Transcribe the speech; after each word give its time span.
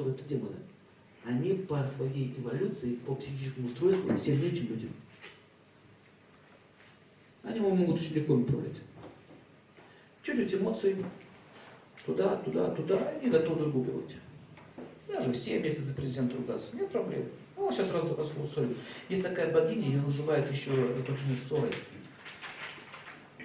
Асур 0.00 0.12
это 0.12 0.24
демоны. 0.24 0.56
Они 1.24 1.52
по 1.52 1.84
своей 1.86 2.34
эволюции, 2.38 2.96
по 3.06 3.14
психическому 3.14 3.66
устройству 3.66 4.16
сильнее, 4.16 4.56
чем 4.56 4.68
люди. 4.68 4.88
Они 7.42 7.60
могут 7.60 7.96
очень 7.96 8.14
легко 8.14 8.34
управлять. 8.34 8.76
Чуть-чуть 10.22 10.54
эмоций, 10.54 10.96
туда, 12.06 12.36
туда, 12.36 12.70
туда, 12.70 13.08
они 13.08 13.30
готовы 13.30 13.60
друг 13.60 13.72
друга 13.72 13.88
убивать. 13.88 14.16
Даже 15.08 15.32
в 15.32 15.36
семьях 15.36 15.78
из-за 15.78 15.94
президента 15.94 16.36
ругаться, 16.36 16.68
нет 16.74 16.90
проблем. 16.90 17.24
Ну, 17.56 17.70
сейчас 17.70 17.90
раз, 17.90 18.04
раз 18.16 18.28
ссорим. 18.52 18.76
Есть 19.08 19.22
такая 19.22 19.52
богиня, 19.52 19.88
ее 19.88 20.02
называют 20.02 20.50
еще 20.50 20.70
богиней 20.70 21.36
ссорой. 21.36 21.72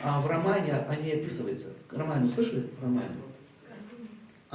А 0.01 0.21
в 0.21 0.27
романе 0.27 0.73
о 0.73 0.95
ней 0.95 1.15
описывается. 1.15 1.73
Роману 1.89 2.29
слышали? 2.29 2.69
Роману. 2.81 3.24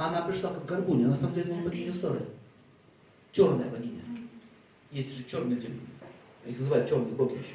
Она 0.01 0.23
пришла 0.23 0.51
как 0.51 0.65
горбуня, 0.65 1.09
на 1.09 1.15
самом 1.15 1.35
деле 1.35 1.53
она 1.53 1.61
богиня 1.61 1.93
ссоры. 1.93 2.21
Черная 3.31 3.69
богиня. 3.69 4.01
Есть 4.89 5.15
же 5.15 5.23
черные 5.25 5.59
демоны. 5.59 5.81
Их 6.43 6.59
называют 6.59 6.89
черные 6.89 7.13
боги 7.13 7.33
еще. 7.33 7.53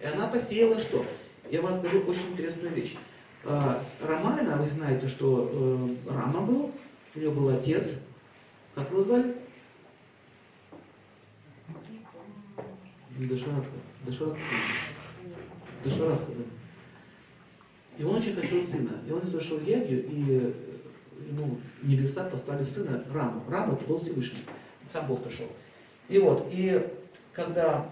И 0.00 0.06
она 0.06 0.28
посеяла 0.28 0.80
что? 0.80 1.04
Я 1.50 1.60
вам 1.60 1.76
скажу 1.76 2.00
очень 2.06 2.30
интересную 2.32 2.74
вещь. 2.74 2.96
А, 3.44 3.84
Романа, 4.00 4.56
вы 4.56 4.66
знаете, 4.66 5.06
что 5.06 5.50
э, 5.52 6.10
Рама 6.10 6.40
был, 6.40 6.72
у 7.14 7.18
него 7.18 7.32
был 7.32 7.48
отец. 7.50 8.00
Как 8.74 8.90
его 8.90 9.02
звали? 9.02 9.36
Дашаратха. 13.18 13.70
Дашаратха. 14.06 14.40
Дашаратха, 15.84 16.32
да. 16.32 16.55
И 17.98 18.04
он 18.04 18.16
очень 18.16 18.34
хотел 18.34 18.62
сына. 18.62 19.00
И 19.06 19.10
он 19.10 19.24
совершил 19.24 19.60
ягью, 19.60 20.04
и 20.06 20.54
ему 21.28 21.60
небеса 21.82 22.24
послали 22.24 22.64
сына 22.64 23.04
Раму. 23.12 23.42
Раму 23.48 23.74
это 23.74 23.84
был 23.84 23.98
Всевышний. 23.98 24.42
Сам 24.92 25.06
Бог 25.06 25.24
пришел. 25.24 25.48
И 26.08 26.18
вот, 26.18 26.48
и 26.50 26.86
когда 27.32 27.90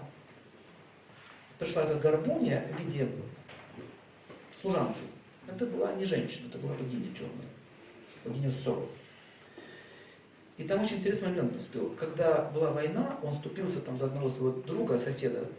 пришла 1.59 1.83
эта 1.83 1.95
гармония 1.95 2.67
в 2.71 2.79
виде 2.79 3.09
служанки, 4.61 4.99
это 5.47 5.65
была 5.65 5.93
не 5.93 6.05
женщина, 6.05 6.47
это 6.47 6.57
была 6.57 6.73
богиня 6.73 7.13
черная, 7.13 7.47
богиня 8.23 8.51
Сору. 8.51 8.89
И 10.57 10.63
там 10.63 10.81
очень 10.81 10.97
интересный 10.97 11.29
момент 11.29 11.53
наступил. 11.53 11.93
Когда 11.99 12.49
была 12.53 12.71
война, 12.71 13.19
он 13.21 13.33
вступился 13.33 13.81
там 13.81 13.97
за 13.97 14.05
одного 14.05 14.29
своего 14.29 14.51
друга, 14.61 14.97
соседа 14.97 15.49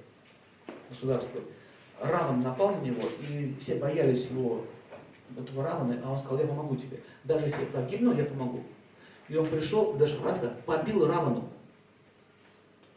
государства. 0.88 1.42
Раман 2.00 2.42
напал 2.42 2.76
на 2.76 2.80
него, 2.80 3.02
и 3.28 3.54
все 3.60 3.76
боялись 3.76 4.28
его, 4.30 4.64
этого 5.36 5.64
Рамана, 5.64 6.00
а 6.04 6.12
он 6.12 6.18
сказал, 6.18 6.38
я 6.38 6.46
помогу 6.46 6.76
тебе. 6.76 7.00
Даже 7.24 7.46
если 7.46 7.62
я 7.62 7.66
погибну, 7.66 8.16
я 8.16 8.24
помогу. 8.24 8.62
И 9.28 9.36
он 9.36 9.46
пришел, 9.46 9.94
даже 9.94 10.22
Радха 10.22 10.54
побил 10.64 11.06
Раману. 11.06 11.48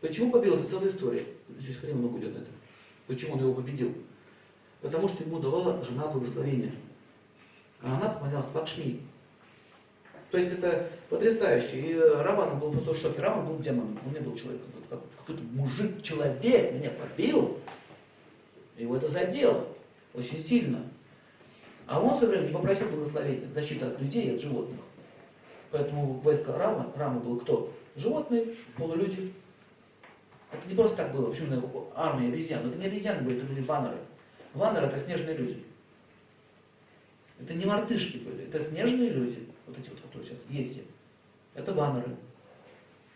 Почему 0.01 0.31
побил? 0.31 0.55
Это 0.55 0.69
целая 0.69 0.89
история. 0.89 1.25
Здесь 1.59 1.77
хрен 1.77 1.97
много 1.97 2.19
идет 2.19 2.35
на 2.35 2.39
это. 2.39 2.51
Почему 3.07 3.33
он 3.33 3.41
его 3.41 3.53
победил? 3.53 3.93
Потому 4.81 5.07
что 5.09 5.23
ему 5.23 5.39
давала 5.39 5.83
жена 5.83 6.07
благословения. 6.07 6.71
А 7.81 7.97
она 7.97 8.09
поклонялась 8.09 8.47
Лакшми. 8.53 9.01
То 10.31 10.37
есть 10.37 10.53
это 10.53 10.87
потрясающе. 11.09 11.79
И 11.79 11.99
Раван 11.99 12.59
был 12.59 12.71
просто 12.71 12.93
в 12.93 12.97
шоке. 12.97 13.21
Раван 13.21 13.47
был 13.47 13.57
демоном, 13.57 13.97
он 14.05 14.13
не 14.13 14.19
был 14.19 14.35
человеком. 14.35 14.67
Какой-то 14.89 15.41
мужик-человек 15.51 16.73
меня 16.73 16.91
побил. 16.91 17.57
Его 18.79 18.95
это 18.95 19.09
задело 19.09 19.67
очень 20.13 20.39
сильно. 20.39 20.81
А 21.85 22.01
он 22.01 22.11
в 22.11 22.17
свое 22.17 22.31
время 22.31 22.47
не 22.47 22.53
попросил 22.53 22.89
благословения, 22.89 23.51
защиты 23.51 23.85
от 23.85 23.99
людей 23.99 24.35
от 24.35 24.41
животных. 24.41 24.79
Поэтому 25.69 26.13
войска 26.13 26.57
Рама, 26.57 26.91
Рама 26.95 27.19
был 27.19 27.37
кто? 27.39 27.73
Животные, 27.95 28.55
полулюди. 28.77 29.33
Это 30.51 30.67
не 30.67 30.75
просто 30.75 30.97
так 30.97 31.13
было, 31.13 31.29
почему 31.29 31.91
армия 31.93 32.29
обезьян. 32.29 32.67
Это 32.67 32.79
не 32.79 32.85
обезьяны 32.85 33.21
были, 33.21 33.37
это 33.37 33.45
были 33.45 33.61
ваннеры. 33.61 33.97
Ваннеры 34.53 34.87
это 34.87 34.97
снежные 34.97 35.35
люди. 35.35 35.63
Это 37.39 37.53
не 37.53 37.65
мартышки 37.65 38.17
были, 38.17 38.45
это 38.45 38.59
снежные 38.59 39.09
люди 39.09 39.47
вот 39.67 39.77
эти 39.77 39.89
вот, 39.89 39.99
которые 39.99 40.27
сейчас 40.27 40.39
есть, 40.49 40.81
это 41.53 41.73
ваннеры. 41.73 42.15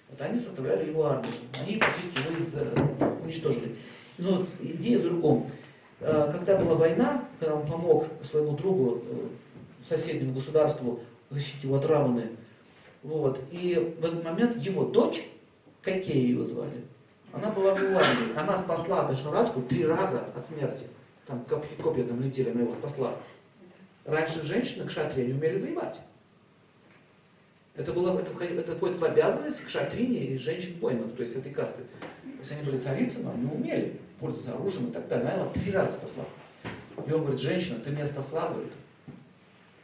Вот 0.09 0.21
они 0.21 0.37
составляли 0.37 0.89
его 0.89 1.05
армию. 1.05 1.33
Они 1.59 1.77
практически 1.77 2.19
его 2.19 2.37
из, 2.37 2.55
э, 2.55 3.19
уничтожили. 3.23 3.75
Но 4.17 4.39
вот 4.39 4.49
идея 4.59 4.99
в 4.99 5.03
другом. 5.03 5.49
Э, 5.99 6.29
когда 6.31 6.57
была 6.57 6.75
война, 6.75 7.25
когда 7.39 7.55
он 7.55 7.65
помог 7.65 8.07
своему 8.23 8.55
другу, 8.55 9.01
э, 9.09 9.27
соседнему 9.87 10.33
государству, 10.33 10.99
защитить 11.29 11.63
его 11.63 11.77
от 11.77 11.85
Раваны, 11.85 12.29
вот, 13.01 13.39
и 13.51 13.95
в 13.99 14.05
этот 14.05 14.23
момент 14.23 14.57
его 14.57 14.85
дочь, 14.85 15.23
Кокея 15.81 16.15
ее 16.15 16.45
звали, 16.45 16.85
она 17.33 17.49
была 17.49 17.73
в 17.73 17.77
армии. 17.77 18.37
Она 18.37 18.57
спасла 18.57 19.07
Дашаратку 19.07 19.61
три 19.63 19.85
раза 19.85 20.23
от 20.35 20.45
смерти. 20.45 20.85
Там 21.25 21.43
копья, 21.45 21.75
копья 21.81 22.03
там 22.03 22.21
летели, 22.21 22.51
она 22.51 22.61
его 22.61 22.73
спасла. 22.73 23.15
Раньше 24.05 24.45
женщины 24.45 24.85
к 24.85 24.91
шатре 24.91 25.25
не 25.25 25.33
умели 25.33 25.59
воевать. 25.59 25.97
Это, 27.75 27.91
было, 27.91 28.19
это, 28.19 28.29
входит, 28.29 28.51
это 28.51 28.75
входит 28.75 28.97
в 28.97 29.03
обязанность 29.03 29.63
к 29.63 29.69
шатрине 29.69 30.25
и 30.25 30.37
женщин 30.37 30.77
воинов, 30.79 31.13
то 31.13 31.23
есть 31.23 31.35
этой 31.35 31.51
касты. 31.51 31.83
То 32.21 32.39
есть 32.39 32.51
они 32.51 32.61
были 32.63 32.77
царицы, 32.77 33.23
но 33.23 33.31
они 33.31 33.45
умели 33.45 33.99
пользоваться 34.19 34.53
оружием 34.53 34.89
и 34.89 34.91
так 34.91 35.07
далее. 35.07 35.29
Она 35.29 35.43
его 35.43 35.53
три 35.53 35.71
раза 35.71 35.93
спасла. 35.93 36.25
И 37.07 37.11
он 37.11 37.21
говорит, 37.21 37.41
женщина, 37.41 37.79
ты 37.79 37.89
меня 37.89 38.05
спасла, 38.05 38.49
говорит. 38.49 38.73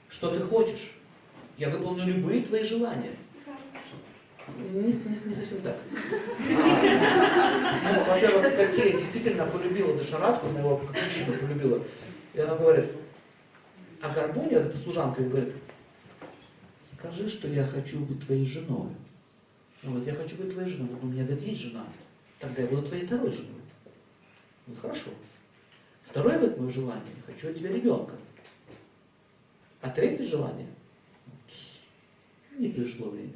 Что 0.08 0.30
ты 0.30 0.40
хочешь? 0.42 0.92
Я 1.58 1.70
выполню 1.70 2.06
любые 2.06 2.44
твои 2.44 2.64
желания. 2.64 3.12
Не, 4.58 4.82
не, 4.82 4.94
не 5.26 5.34
совсем 5.34 5.62
так. 5.62 5.78
А, 6.64 7.94
ну, 7.94 8.04
во-первых, 8.12 8.56
Кокея 8.56 8.98
действительно 8.98 9.46
полюбила 9.46 9.96
Дашаратку, 9.96 10.48
она 10.48 10.60
его 10.60 10.78
как 10.78 10.90
мужчину 11.04 11.38
полюбила. 11.40 11.84
И 12.34 12.40
она 12.40 12.56
говорит, 12.56 12.86
а 14.02 14.10
Горбуня, 14.10 14.58
эта 14.58 14.78
служанка, 14.78 15.22
говорит, 15.22 15.54
скажи, 17.00 17.30
что 17.30 17.48
я 17.48 17.66
хочу 17.66 18.00
быть 18.06 18.26
твоей 18.26 18.46
женой. 18.46 18.90
Ну 19.84 19.94
вот, 19.94 20.06
я 20.06 20.14
хочу 20.14 20.36
быть 20.36 20.52
твоей 20.52 20.70
женой. 20.70 20.90
Но 21.02 21.08
у 21.08 21.12
меня, 21.12 21.24
говорит, 21.24 21.48
есть 21.48 21.62
жена. 21.62 21.86
Тогда 22.40 22.64
я 22.64 22.68
буду 22.68 22.84
твоей 22.84 23.06
второй 23.06 23.32
женой. 23.32 23.62
Вот 24.68 24.80
хорошо. 24.80 25.12
Второе 26.04 26.40
вот 26.40 26.58
мое 26.58 26.70
желание, 26.72 27.14
хочу 27.26 27.50
от 27.50 27.58
тебя 27.58 27.72
ребенка. 27.72 28.16
А 29.82 29.90
третье 29.90 30.26
желание, 30.26 30.68
не 32.58 32.70
пришло 32.70 33.10
время. 33.10 33.34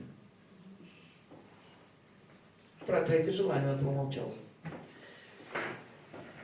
Про 2.86 3.04
третье 3.04 3.32
желание 3.32 3.70
она 3.70 3.78
промолчала. 3.82 4.34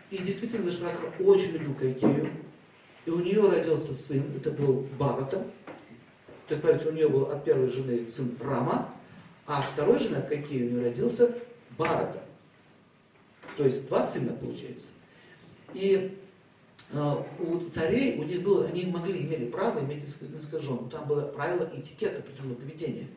И 0.09 0.18
действительно, 0.19 0.72
Шрадха 0.72 1.12
очень 1.22 1.51
любил 1.51 1.75
Кайкею. 1.75 2.31
И 3.06 3.09
у 3.09 3.19
нее 3.19 3.50
родился 3.50 3.94
сын, 3.94 4.24
это 4.36 4.51
был 4.51 4.88
Бхагата, 4.97 5.46
то 6.50 6.56
есть, 6.56 6.64
смотрите, 6.64 6.90
у 6.90 6.94
нее 6.94 7.08
был 7.08 7.30
от 7.30 7.44
первой 7.44 7.70
жены 7.70 8.08
сын 8.16 8.36
Рама, 8.40 8.90
а 9.46 9.60
от 9.60 9.66
второй 9.66 10.00
жены, 10.00 10.16
от 10.16 10.30
какие 10.30 10.64
у 10.64 10.72
нее 10.72 10.82
родился 10.82 11.36
Барата. 11.78 12.24
То 13.56 13.66
есть 13.66 13.88
два 13.88 14.02
сына 14.02 14.34
получается. 14.34 14.88
И 15.76 16.18
э, 16.92 17.16
у 17.38 17.60
царей, 17.70 18.18
у 18.18 18.24
них 18.24 18.42
было, 18.42 18.66
они 18.66 18.86
могли, 18.86 19.22
имели 19.22 19.46
право 19.46 19.80
иметь 19.82 20.06
несколько 20.06 20.60
жен. 20.60 20.90
Там 20.90 21.08
было 21.08 21.22
правило 21.28 21.70
этикета, 21.72 22.18
определенного 22.18 22.58
поведения. 22.58 23.08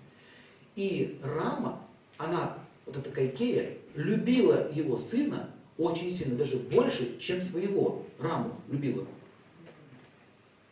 И 0.77 1.19
Рама, 1.23 1.81
она, 2.19 2.59
вот 2.85 2.99
эта 2.99 3.11
Кайкея, 3.11 3.79
любила 3.95 4.71
его 4.75 4.99
сына 4.99 5.49
очень 5.79 6.13
сильно, 6.13 6.37
даже 6.37 6.59
больше, 6.59 7.19
чем 7.19 7.41
своего. 7.41 8.05
Раму 8.19 8.51
любила. 8.69 9.07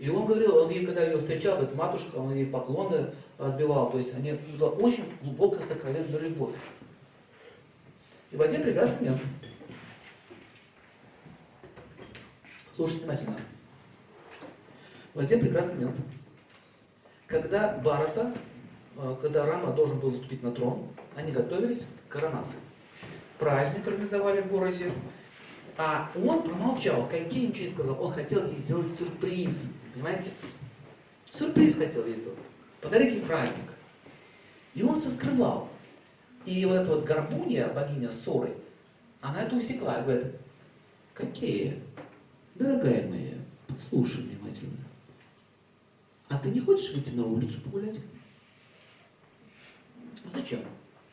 И 0.00 0.08
он 0.08 0.24
говорил, 0.24 0.56
он 0.56 0.70
ей, 0.70 0.86
когда 0.86 1.04
ее 1.04 1.18
встречал, 1.18 1.58
говорит, 1.58 1.76
матушка, 1.76 2.16
он 2.16 2.34
ей 2.34 2.46
поклоны 2.46 3.12
отбивал. 3.36 3.90
То 3.90 3.98
есть 3.98 4.14
они, 4.14 4.32
была 4.32 4.70
очень 4.70 5.04
глубокая 5.20 5.62
сокровенная 5.62 6.18
любовь. 6.20 6.54
И 8.30 8.36
в 8.36 8.40
один 8.40 8.62
прекрасный 8.62 9.10
момент, 9.10 9.22
слушайте 12.74 13.02
внимательно, 13.02 13.36
в 15.12 15.18
один 15.18 15.40
прекрасный 15.40 15.74
момент, 15.74 15.96
когда 17.26 17.76
Барата, 17.84 18.32
э, 18.96 19.16
когда 19.20 19.44
Рама 19.44 19.74
должен 19.74 20.00
был 20.00 20.12
заступить 20.12 20.42
на 20.42 20.50
трон, 20.52 20.88
они 21.14 21.30
готовились 21.30 21.86
к 22.08 22.12
коронации. 22.12 22.60
Праздник 23.38 23.86
организовали 23.86 24.40
в 24.40 24.48
городе, 24.48 24.92
а 25.82 26.10
он 26.14 26.42
промолчал, 26.42 27.08
какие 27.08 27.46
ничего 27.46 27.66
не 27.66 27.72
сказал. 27.72 28.04
Он 28.04 28.12
хотел 28.12 28.46
ей 28.48 28.58
сделать 28.58 28.98
сюрприз. 28.98 29.72
Понимаете? 29.94 30.30
Сюрприз 31.32 31.76
хотел 31.76 32.04
ей 32.04 32.16
сделать. 32.16 32.38
Подарить 32.82 33.14
ей 33.14 33.22
праздник. 33.22 33.64
И 34.74 34.82
он 34.82 35.00
все 35.00 35.08
скрывал. 35.08 35.70
И 36.44 36.66
вот 36.66 36.74
эта 36.74 36.94
вот 36.94 37.04
горбунья, 37.06 37.68
богиня 37.68 38.12
Соры, 38.12 38.54
она 39.22 39.44
это 39.44 39.56
усекла 39.56 40.00
и 40.00 40.02
говорит, 40.02 40.36
какие, 41.14 41.82
дорогая 42.56 43.08
моя, 43.08 43.38
послушай 43.66 44.24
внимательно. 44.24 44.84
А 46.28 46.38
ты 46.38 46.50
не 46.50 46.60
хочешь 46.60 46.92
выйти 46.92 47.14
на 47.14 47.24
улицу 47.24 47.58
погулять? 47.62 47.96
Зачем? 50.26 50.60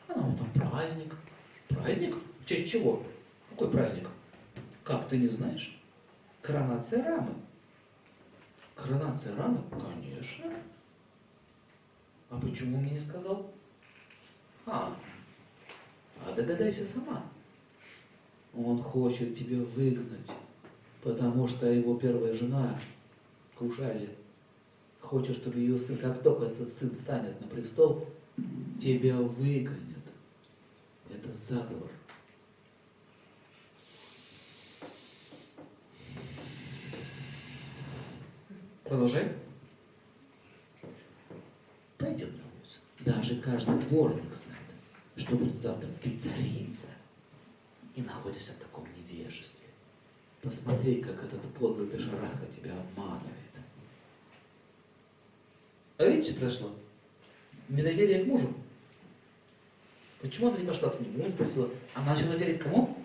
А 0.08 0.14
ну 0.14 0.36
там 0.36 0.50
праздник. 0.52 1.14
Праздник? 1.68 2.16
В 2.44 2.46
честь 2.46 2.70
чего? 2.70 3.02
Какой 3.48 3.70
праздник? 3.70 4.08
Как, 4.88 5.06
ты 5.06 5.18
не 5.18 5.28
знаешь? 5.28 5.78
Коронация 6.40 7.04
Рамы. 7.04 7.34
Коронация 8.74 9.36
Рамы? 9.36 9.60
Конечно. 9.70 10.50
А 12.30 12.40
почему 12.40 12.78
мне 12.78 12.92
не 12.92 12.98
сказал? 12.98 13.52
А, 14.64 14.96
а 16.24 16.32
догадайся 16.34 16.86
сама. 16.86 17.22
Он 18.54 18.82
хочет 18.82 19.36
тебя 19.36 19.58
выгнать, 19.58 20.30
потому 21.02 21.46
что 21.46 21.70
его 21.70 21.98
первая 21.98 22.32
жена, 22.32 22.80
Кушали, 23.56 24.08
хочет, 25.02 25.36
чтобы 25.36 25.58
ее 25.58 25.78
сын, 25.78 25.98
как 25.98 26.22
только 26.22 26.46
этот 26.46 26.66
сын 26.66 26.94
станет 26.94 27.38
на 27.42 27.46
престол, 27.48 28.06
тебя 28.80 29.16
выгонят. 29.16 30.06
Это 31.10 31.30
заговор. 31.34 31.90
Продолжай. 38.88 39.28
Пойдем 41.98 42.28
на 42.28 42.42
улицу. 42.44 42.78
Даже 43.00 43.36
каждый 43.42 43.78
дворник 43.80 44.32
знает, 44.32 44.62
что 45.14 45.36
будет 45.36 45.54
завтра 45.54 45.88
ты 46.00 46.16
царица 46.16 46.88
и 47.94 48.00
находишься 48.00 48.52
в 48.52 48.56
таком 48.56 48.86
невежестве. 48.96 49.66
Посмотри, 50.40 51.02
как 51.02 51.22
этот 51.22 51.42
подлый 51.54 51.88
Дежараха 51.88 52.46
тебя 52.56 52.72
обманывает. 52.78 53.34
А 55.98 56.04
видите, 56.04 56.38
прошло? 56.38 56.70
Недоверие 57.68 58.24
к 58.24 58.26
мужу. 58.26 58.54
Почему 60.22 60.48
она 60.48 60.58
не 60.58 60.66
пошла 60.66 60.88
к 60.88 61.00
нему? 61.00 61.24
Он 61.24 61.30
спросила, 61.30 61.68
а 61.92 62.02
начала 62.02 62.36
верить 62.36 62.60
кому? 62.60 62.96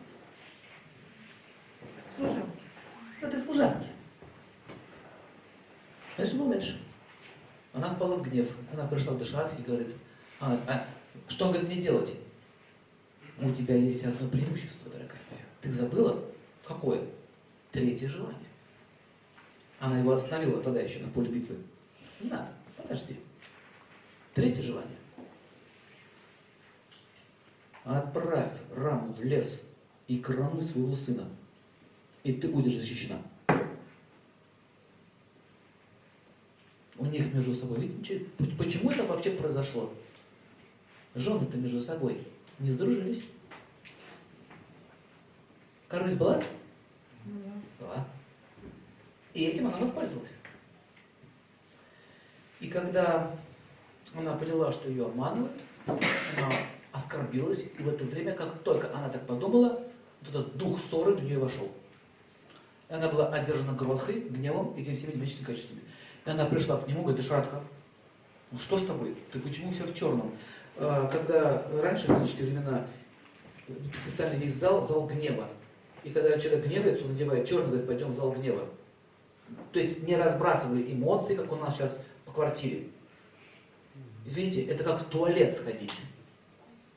Служанке. 2.16 2.60
Это 3.20 3.42
служанке. 3.42 3.93
Был 6.32 6.50
дальше. 6.50 6.80
Она 7.74 7.94
впала 7.94 8.16
в 8.16 8.24
гнев. 8.24 8.50
Она 8.72 8.88
пришла 8.88 9.14
к 9.14 9.20
Дашатке 9.20 9.62
и 9.62 9.66
говорит, 9.66 9.96
а, 10.40 10.58
а 10.68 10.88
что, 11.28 11.50
говорит, 11.50 11.68
мне 11.68 11.82
делать? 11.82 12.14
У 13.40 13.52
тебя 13.52 13.76
есть 13.76 14.06
одно 14.06 14.30
преимущество, 14.30 14.92
дорогая 14.92 15.20
моя. 15.30 15.44
Ты 15.62 15.72
забыла? 15.72 16.24
Какое? 16.66 17.02
Третье 17.72 18.08
желание. 18.08 18.38
Она 19.80 20.00
его 20.00 20.14
остановила 20.14 20.62
тогда 20.62 20.80
еще 20.80 21.00
на 21.00 21.10
поле 21.10 21.30
битвы. 21.30 21.58
Не 22.22 22.30
надо, 22.30 22.48
подожди. 22.78 23.20
Третье 24.34 24.62
желание. 24.62 24.98
Отправь 27.84 28.54
раму 28.76 29.14
в 29.14 29.22
лес 29.24 29.62
и 30.08 30.20
коронуй 30.20 30.64
своего 30.64 30.96
сына, 30.96 31.28
и 32.24 32.32
ты 32.34 32.48
будешь 32.48 32.76
защищена. 32.76 33.18
У 37.04 37.06
них 37.08 37.34
между 37.34 37.54
собой, 37.54 37.82
видите, 37.82 38.26
почему 38.58 38.90
это 38.90 39.04
вообще 39.04 39.32
произошло? 39.32 39.94
Жены-то 41.16 41.58
между 41.58 41.82
собой 41.82 42.18
не 42.60 42.72
сдружились. 42.72 43.26
Корысть 45.90 46.18
была? 46.18 46.42
Была. 47.78 48.08
И 49.34 49.44
этим 49.44 49.68
она 49.68 49.80
воспользовалась. 49.80 50.32
И 52.62 52.70
когда 52.70 53.36
она 54.16 54.38
поняла, 54.38 54.72
что 54.72 54.88
ее 54.88 55.08
обманывают, 55.08 55.60
она 55.86 56.54
оскорбилась, 56.94 57.66
и 57.78 57.84
в 57.84 57.90
это 57.90 58.06
время, 58.06 58.32
как 58.32 58.60
только 58.60 58.96
она 58.96 59.10
так 59.10 59.28
подумала, 59.28 59.84
вот 60.22 60.30
этот 60.30 60.56
дух 60.56 60.80
ссоры 60.80 61.16
в 61.16 61.24
нее 61.26 61.38
вошел. 61.38 61.70
И 62.90 62.94
она 62.94 63.10
была 63.10 63.28
одержана 63.28 63.74
грохой, 63.74 64.22
гневом 64.22 64.74
и 64.78 64.86
тем 64.86 64.96
всеми 64.96 65.12
демоническими 65.12 65.48
качествами. 65.48 65.82
И 66.26 66.30
она 66.30 66.46
пришла 66.46 66.78
к 66.78 66.88
нему, 66.88 67.04
говорит, 67.04 67.24
Ишратха, 67.24 67.62
ну 68.52 68.60
что 68.60 68.78
с 68.78 68.86
тобой? 68.86 69.16
Ты 69.32 69.40
почему 69.40 69.72
все 69.72 69.84
в 69.84 69.94
черном? 69.94 70.32
А, 70.78 71.08
когда 71.08 71.64
раньше, 71.82 72.08
в 72.08 72.18
языческие 72.18 72.48
времена, 72.48 72.86
специально 74.06 74.42
есть 74.42 74.58
зал, 74.58 74.86
зал 74.88 75.08
гнева. 75.08 75.48
И 76.04 76.10
когда 76.10 76.38
человек 76.40 76.66
гневается, 76.66 77.06
он 77.06 77.14
надевает 77.14 77.48
черный, 77.48 77.68
говорит, 77.68 77.88
пойдем 77.88 78.12
в 78.12 78.16
зал 78.16 78.32
гнева. 78.32 78.68
То 79.72 79.80
есть 79.80 80.04
не 80.04 80.16
разбрасывали 80.16 80.92
эмоции, 80.92 81.36
как 81.36 81.52
у 81.52 81.56
нас 81.56 81.76
сейчас 81.76 82.02
по 82.26 82.32
квартире. 82.32 82.88
Извините, 84.26 84.64
это 84.66 84.84
как 84.84 85.02
в 85.02 85.06
туалет 85.06 85.54
сходить. 85.54 85.92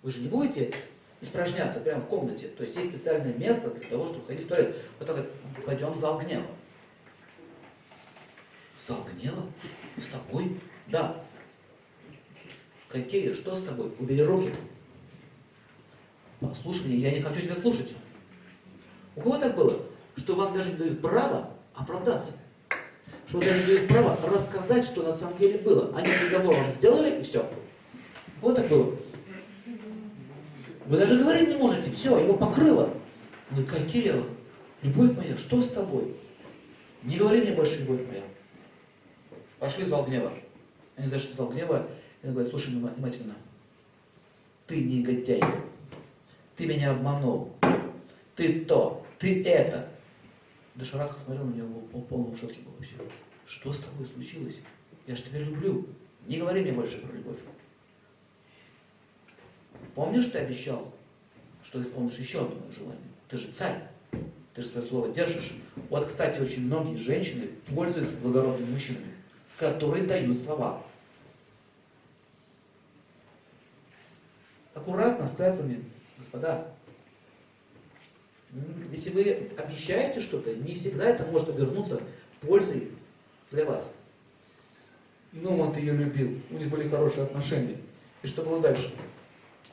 Вы 0.03 0.11
же 0.11 0.21
не 0.21 0.29
будете 0.29 0.73
испражняться 1.21 1.81
прямо 1.81 2.01
в 2.01 2.07
комнате. 2.07 2.49
То 2.49 2.63
есть 2.63 2.77
есть 2.77 2.91
специальное 2.91 3.35
место 3.35 3.71
для 3.71 3.89
того, 3.89 4.07
чтобы 4.07 4.27
ходить 4.27 4.45
в 4.45 4.49
туалет. 4.49 4.77
Вот 4.99 5.09
так 5.09 5.17
вот, 5.17 5.65
пойдем 5.65 5.93
в 5.93 5.99
зал 5.99 6.19
гнева. 6.19 6.47
Гнева? 8.95 9.43
С 9.99 10.07
тобой? 10.09 10.61
Да. 10.89 11.17
Какие? 12.89 13.35
Что 13.35 13.55
с 13.55 13.63
тобой? 13.63 13.93
Убери 13.99 14.23
руки. 14.23 14.51
Послушай 16.41 16.89
меня, 16.89 17.11
я 17.11 17.17
не 17.17 17.23
хочу 17.23 17.41
тебя 17.41 17.57
слушать. 17.57 17.93
У 19.17 19.23
кого 19.23 19.39
так 19.39 19.57
было? 19.57 19.83
Что 20.17 20.37
вам 20.37 20.55
даже 20.55 20.71
не 20.71 20.77
дают 20.77 21.01
право 21.01 21.51
оправдаться. 21.75 22.33
Что 23.27 23.41
даже 23.41 23.61
не 23.61 23.67
дают 23.67 23.89
право 23.89 24.19
рассказать, 24.29 24.85
что 24.85 25.03
на 25.03 25.13
самом 25.13 25.39
деле 25.39 25.59
было. 25.59 25.93
Они 25.97 26.09
приговор 26.09 26.55
вам 26.55 26.71
сделали, 26.71 27.21
и 27.21 27.23
все. 27.23 27.51
Вот 28.41 28.57
так 28.57 28.69
было. 28.69 28.95
Вы 30.87 30.99
даже 30.99 31.19
говорить 31.19 31.49
не 31.49 31.57
можете, 31.57 31.91
все, 31.91 32.17
его 32.19 32.35
покрыло. 32.35 32.95
Ну 33.51 33.65
какие? 33.65 34.15
Любовь 34.83 35.17
моя, 35.17 35.37
что 35.37 35.61
с 35.61 35.69
тобой? 35.69 36.15
Не 37.03 37.17
говори 37.17 37.41
мне 37.43 37.53
больше, 37.53 37.81
любовь 37.81 38.07
моя. 38.07 38.23
Пошли 39.59 39.85
в 39.85 39.89
зал 39.89 40.05
гнева. 40.05 40.33
Они 40.97 41.09
зашли 41.09 41.33
в 41.33 41.37
зал 41.37 41.49
гнева, 41.49 41.89
и 42.23 42.27
он 42.27 42.33
говорит, 42.33 42.51
слушай 42.51 42.69
внимательно. 42.69 43.35
Ты 44.67 44.83
негодяй. 44.83 45.43
Ты 46.57 46.67
меня 46.67 46.93
обманул. 46.93 47.53
Ты 48.35 48.65
то, 48.65 49.07
ты 49.19 49.45
это. 49.45 49.89
Дашаратха 50.75 51.19
смотрел 51.21 51.47
на 51.47 51.55
него, 51.55 51.83
он 51.93 52.03
полный 52.03 52.37
в 52.37 52.39
шоке 52.39 52.61
был 52.61 52.73
вообще. 52.73 52.97
Что 53.47 53.73
с 53.73 53.79
тобой 53.79 54.07
случилось? 54.07 54.57
Я 55.07 55.17
же 55.17 55.23
тебя 55.23 55.41
люблю. 55.41 55.87
Не 56.27 56.39
говори 56.39 56.63
мне 56.63 56.73
больше 56.73 56.99
про 57.01 57.17
любовь. 57.17 57.39
Помнишь, 59.95 60.27
ты 60.27 60.39
обещал, 60.39 60.93
что 61.65 61.81
исполнишь 61.81 62.19
еще 62.19 62.43
одно 62.43 62.61
желание? 62.77 63.01
Ты 63.29 63.39
же 63.39 63.49
царь. 63.53 63.83
Ты 64.55 64.63
же 64.63 64.69
свое 64.69 64.87
слово 64.87 65.09
держишь. 65.13 65.53
Вот, 65.89 66.07
кстати, 66.07 66.41
очень 66.41 66.67
многие 66.67 66.97
женщины 66.97 67.49
пользуются 67.75 68.17
благородными 68.17 68.73
мужчинами, 68.73 69.15
которые 69.59 70.05
дают 70.05 70.37
слова. 70.37 70.83
Аккуратно 74.75 75.27
с 75.27 75.37
клятвами, 75.37 75.85
господа. 76.19 76.69
Если 78.93 79.11
вы 79.11 79.51
обещаете 79.57 80.21
что-то, 80.21 80.55
не 80.55 80.75
всегда 80.75 81.07
это 81.07 81.25
может 81.27 81.49
обернуться 81.49 82.01
пользой 82.41 82.91
для 83.51 83.65
вас. 83.65 83.93
Ну, 85.33 85.59
он 85.59 85.77
ее 85.77 85.93
любил, 85.93 86.41
у 86.51 86.55
них 86.55 86.69
были 86.69 86.89
хорошие 86.89 87.25
отношения. 87.25 87.79
И 88.23 88.27
что 88.27 88.43
было 88.43 88.61
дальше? 88.61 88.95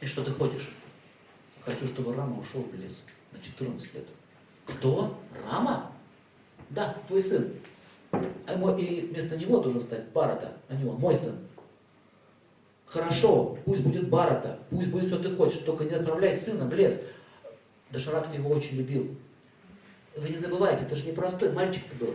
И 0.01 0.05
что 0.05 0.23
ты 0.23 0.31
хочешь? 0.31 0.69
Хочу, 1.63 1.87
чтобы 1.87 2.13
Рама 2.13 2.39
ушел 2.39 2.61
в 2.61 2.75
лес 2.75 3.01
на 3.31 3.39
14 3.39 3.93
лет. 3.95 4.05
Кто? 4.65 5.17
Рама? 5.45 5.91
Да, 6.69 6.97
твой 7.07 7.21
сын. 7.21 7.53
А 8.13 8.57
мой, 8.57 8.81
и 8.81 9.01
вместо 9.07 9.35
него 9.35 9.59
должен 9.59 9.81
стать 9.81 10.09
Барата, 10.09 10.53
а 10.69 10.75
не 10.75 10.85
он, 10.85 10.97
мой 10.97 11.15
сын. 11.15 11.35
Хорошо, 12.85 13.57
пусть 13.65 13.81
будет 13.81 14.07
Барата, 14.09 14.59
пусть 14.69 14.89
будет 14.89 15.07
что 15.07 15.17
ты 15.17 15.35
хочешь, 15.35 15.59
только 15.59 15.83
не 15.83 15.93
отправляй 15.93 16.35
сына 16.35 16.65
в 16.65 16.73
лес. 16.73 17.01
Дашаратов 17.89 18.33
его 18.33 18.51
очень 18.51 18.77
любил. 18.77 19.15
Вы 20.15 20.29
не 20.29 20.37
забывайте, 20.37 20.83
это 20.83 20.95
же 20.95 21.05
не 21.05 21.11
простой 21.11 21.51
мальчик-то 21.51 21.95
был. 21.95 22.13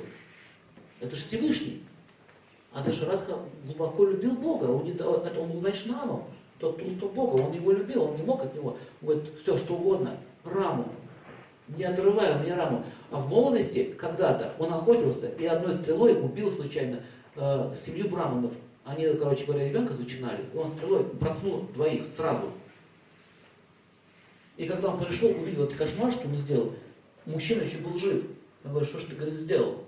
Это 1.00 1.16
же 1.16 1.22
Всевышний. 1.22 1.82
А 2.72 2.82
Дашаратха 2.82 3.38
глубоко 3.64 4.06
любил 4.06 4.36
Бога, 4.36 4.66
он, 4.66 4.84
не, 4.84 4.92
это 4.92 5.40
он 5.40 5.50
был 5.50 5.60
тот 6.58 6.82
уступ 6.82 7.12
Бога, 7.12 7.40
он 7.40 7.52
его 7.52 7.72
любил, 7.72 8.04
он 8.04 8.16
не 8.16 8.22
мог 8.22 8.42
от 8.44 8.54
него. 8.54 8.76
Говорит, 9.00 9.24
все, 9.42 9.56
что 9.56 9.74
угодно, 9.74 10.16
раму, 10.44 10.88
не 11.76 11.84
отрывай 11.84 12.36
у 12.36 12.42
меня 12.42 12.56
раму. 12.56 12.84
А 13.10 13.18
в 13.18 13.28
молодости, 13.28 13.94
когда-то, 13.98 14.54
он 14.58 14.72
охотился 14.72 15.28
и 15.30 15.46
одной 15.46 15.72
стрелой 15.74 16.20
убил 16.20 16.50
случайно 16.50 17.00
э, 17.36 17.74
семью 17.84 18.08
браманов. 18.08 18.52
Они, 18.84 19.06
короче 19.14 19.44
говоря, 19.44 19.68
ребенка 19.68 19.92
зачинали, 19.92 20.44
он 20.54 20.68
стрелой 20.68 21.04
проткнул 21.04 21.68
двоих 21.74 22.12
сразу. 22.12 22.50
И 24.56 24.66
когда 24.66 24.88
он 24.88 25.04
пришел, 25.04 25.30
увидел 25.30 25.64
этот 25.64 25.76
кошмар, 25.76 26.10
что 26.10 26.26
он 26.26 26.36
сделал, 26.36 26.74
мужчина 27.26 27.62
еще 27.62 27.78
был 27.78 27.98
жив. 27.98 28.24
Он 28.64 28.70
говорит, 28.70 28.88
что 28.88 28.98
ж 28.98 29.04
ты, 29.04 29.14
говорит, 29.14 29.34
сделал? 29.34 29.84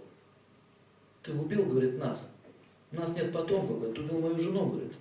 Ты 1.23 1.33
убил, 1.33 1.65
говорит, 1.65 1.99
нас. 1.99 2.31
У 2.93 2.97
нас 2.97 3.15
нет 3.17 3.33
потомков, 3.33 3.79
говорит, 3.79 3.97
ты 3.97 4.03
убил 4.03 4.21
мою 4.21 4.39
жену, 4.39 4.67
говорит. 4.67 4.93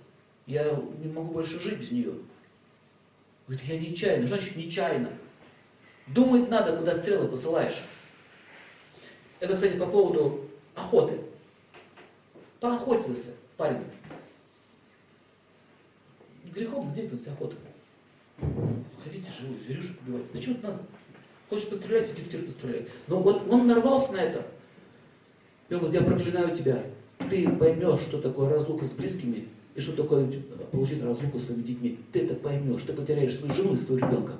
Я 0.46 0.82
не 0.98 1.12
могу 1.12 1.34
больше 1.34 1.60
жить 1.60 1.78
без 1.78 1.90
нее. 1.92 2.14
Говорит, 3.46 3.66
я 3.66 3.78
нечаянно. 3.78 4.26
Значит, 4.26 4.56
нечаянно. 4.56 5.10
Думать 6.14 6.48
надо, 6.48 6.76
куда 6.76 6.94
стрелы 6.94 7.28
посылаешь. 7.28 7.84
Это, 9.38 9.54
кстати, 9.54 9.76
по 9.76 9.86
поводу 9.86 10.40
охоты. 10.74 11.20
Поохотился 12.58 13.34
парень. 13.56 13.84
Грехом 16.44 16.92
деятельность 16.92 17.28
охоты. 17.28 17.56
Хотите 19.04 19.26
живую 19.38 19.60
зверюшек 19.60 19.96
убивать? 20.02 20.24
Зачем 20.34 20.54
это 20.54 20.66
надо? 20.68 20.82
Хочешь 21.48 21.68
пострелять, 21.68 22.10
иди 22.10 22.22
в 22.22 22.30
тир 22.30 22.44
постреляй. 22.44 22.88
Но 23.06 23.20
вот 23.20 23.48
он 23.48 23.66
нарвался 23.66 24.12
на 24.12 24.18
это. 24.18 24.46
И 25.68 25.74
он 25.74 25.80
говорит, 25.80 26.00
я 26.00 26.06
проклинаю 26.06 26.54
тебя. 26.54 26.82
Ты 27.30 27.48
поймешь, 27.48 28.00
что 28.00 28.20
такое 28.20 28.50
разлука 28.50 28.88
с 28.88 28.92
близкими, 28.92 29.48
и 29.74 29.80
что 29.80 29.94
такое 29.94 30.28
получить 30.72 31.02
разлуку 31.02 31.38
с 31.38 31.46
своими 31.46 31.62
детьми. 31.62 31.98
Ты 32.12 32.24
это 32.24 32.34
поймешь. 32.34 32.82
Ты 32.82 32.92
потеряешь 32.92 33.38
свою 33.38 33.54
жену 33.54 33.74
и 33.74 33.78
своего 33.78 34.06
ребенка. 34.06 34.32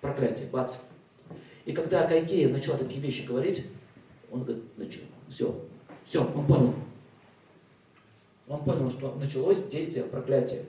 Проклятие, 0.00 0.48
бац. 0.48 0.74
И 1.64 1.72
когда 1.72 2.06
Кайкея 2.06 2.48
начала 2.48 2.76
такие 2.76 3.00
вещи 3.00 3.26
говорить, 3.26 3.66
он 4.30 4.44
говорит, 4.44 4.64
начал, 4.76 5.02
все, 5.28 5.64
все, 6.06 6.24
он 6.24 6.46
понял. 6.46 6.74
Он 8.48 8.64
понял, 8.64 8.90
что 8.90 9.14
началось 9.14 9.66
действие 9.68 10.04
проклятия. 10.04 10.64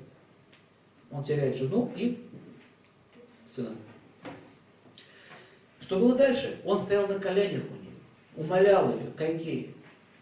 Он 1.11 1.23
теряет 1.23 1.55
жену 1.55 1.91
и 1.95 2.23
сына. 3.55 3.71
Что 5.81 5.99
было 5.99 6.15
дальше? 6.15 6.59
Он 6.63 6.79
стоял 6.79 7.07
на 7.07 7.19
коленях 7.19 7.63
у 7.69 7.75
нее, 7.75 7.93
умолял 8.35 8.97
ее, 8.97 9.11
Кайкей, 9.17 9.75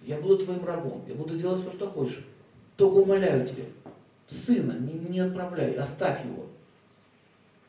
я 0.04 0.18
буду 0.18 0.40
твоим 0.40 0.66
рабом, 0.66 1.04
я 1.08 1.14
буду 1.14 1.38
делать 1.38 1.62
все, 1.62 1.72
что 1.72 1.88
хочешь. 1.90 2.26
Только 2.78 2.96
умоляю 2.96 3.46
тебя, 3.46 3.66
сына 4.28 4.78
не, 4.80 4.94
не 4.94 5.20
отправляй, 5.20 5.76
оставь 5.76 6.26
его. 6.26 6.48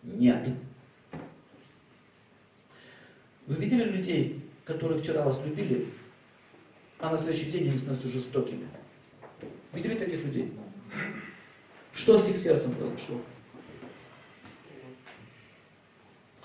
Нет. 0.03 0.49
Вы 3.47 3.57
видели 3.57 3.85
людей, 3.85 4.41
которые 4.65 5.01
вчера 5.01 5.23
вас 5.23 5.41
любили, 5.45 5.89
а 7.01 7.11
на 7.11 7.19
следующий 7.19 7.51
день 7.51 7.69
они 7.69 7.79
становятся 7.79 8.09
жестокими? 8.09 8.69
Видели 9.73 9.95
таких 9.97 10.25
людей? 10.25 10.53
Что 11.93 12.19
с 12.19 12.29
их 12.29 12.39
сердцем 12.39 12.75
произошло? 12.75 13.21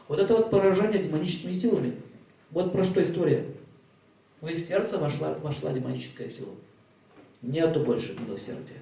Вот 0.07 0.19
это 0.19 0.35
вот 0.35 0.49
поражение 0.49 1.03
демоническими 1.03 1.53
силами. 1.53 1.95
Вот 2.51 2.71
про 2.71 2.83
что 2.83 3.03
история. 3.03 3.45
В 4.39 4.47
их 4.47 4.59
сердце 4.59 4.97
вошла, 4.97 5.33
вошла 5.35 5.73
демоническая 5.73 6.29
сила. 6.29 6.53
Нету 7.41 7.81
больше 7.81 8.17
милосердия. 8.19 8.81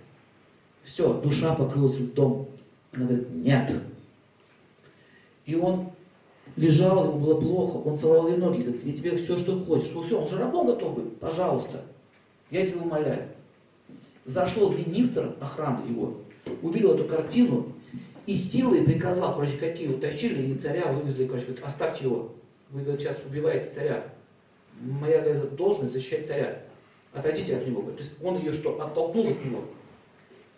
Все, 0.84 1.14
душа 1.20 1.56
покрылась 1.56 1.98
льдом. 1.98 2.48
Она 2.94 3.06
говорит, 3.06 3.30
нет. 3.32 3.74
И 5.46 5.56
он 5.56 5.92
лежал, 6.56 7.06
ему 7.06 7.20
было 7.20 7.40
плохо, 7.40 7.78
он 7.88 7.98
целовал 7.98 8.30
ей 8.30 8.38
ноги, 8.38 8.62
говорит, 8.62 8.86
я 8.86 8.94
тебе 8.94 9.18
все, 9.18 9.38
что 9.38 9.60
хочешь. 9.64 9.92
Ну 9.94 10.04
все, 10.04 10.20
он 10.22 10.28
же 10.28 10.38
рабом 10.38 10.68
готов 10.68 10.96
быть, 10.96 11.18
пожалуйста. 11.18 11.82
Я 12.52 12.66
тебя 12.66 12.82
умоляю. 12.82 13.30
Зашел 14.26 14.72
министр 14.72 15.36
охраны 15.40 15.88
его, 15.90 16.18
увидел 16.62 16.94
эту 16.94 17.06
картину 17.06 17.68
и 18.26 18.36
силой 18.36 18.84
приказал, 18.84 19.36
короче, 19.36 19.58
какие 19.58 19.88
утащили, 19.88 20.54
и 20.54 20.56
царя 20.56 20.92
вывезли, 20.92 21.28
короче, 21.28 21.46
говорит, 21.46 21.66
оставьте 21.66 22.06
его. 22.06 22.32
Вы, 22.72 22.82
говорит, 22.82 23.02
сейчас 23.02 23.18
убиваете 23.26 23.70
царя. 23.70 24.04
Моя 24.82 25.22
говорит, 25.22 25.56
должность 25.56 25.94
защищать 25.94 26.28
царя. 26.28 26.62
Отойдите 27.14 27.56
от 27.58 27.68
него. 27.68 27.84
То 27.84 28.00
есть 28.00 28.12
он 28.24 28.40
ее 28.40 28.52
что, 28.52 28.82
оттолкнул 28.82 29.28
от 29.28 29.46
него. 29.46 29.64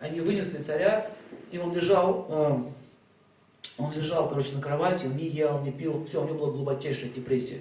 Они 0.00 0.20
вынесли 0.20 0.62
царя, 0.62 1.10
и 1.50 1.58
он 1.58 1.74
лежал, 1.74 2.26
э, 2.28 2.58
он 3.76 3.92
лежал, 3.92 4.28
короче, 4.28 4.54
на 4.54 4.60
кровати, 4.60 5.06
он 5.06 5.16
не 5.16 5.26
ел, 5.28 5.62
не 5.62 5.70
пил, 5.70 6.04
все, 6.06 6.22
у 6.22 6.26
него 6.26 6.38
была 6.38 6.52
глубочайшая 6.52 7.10
депрессия. 7.10 7.60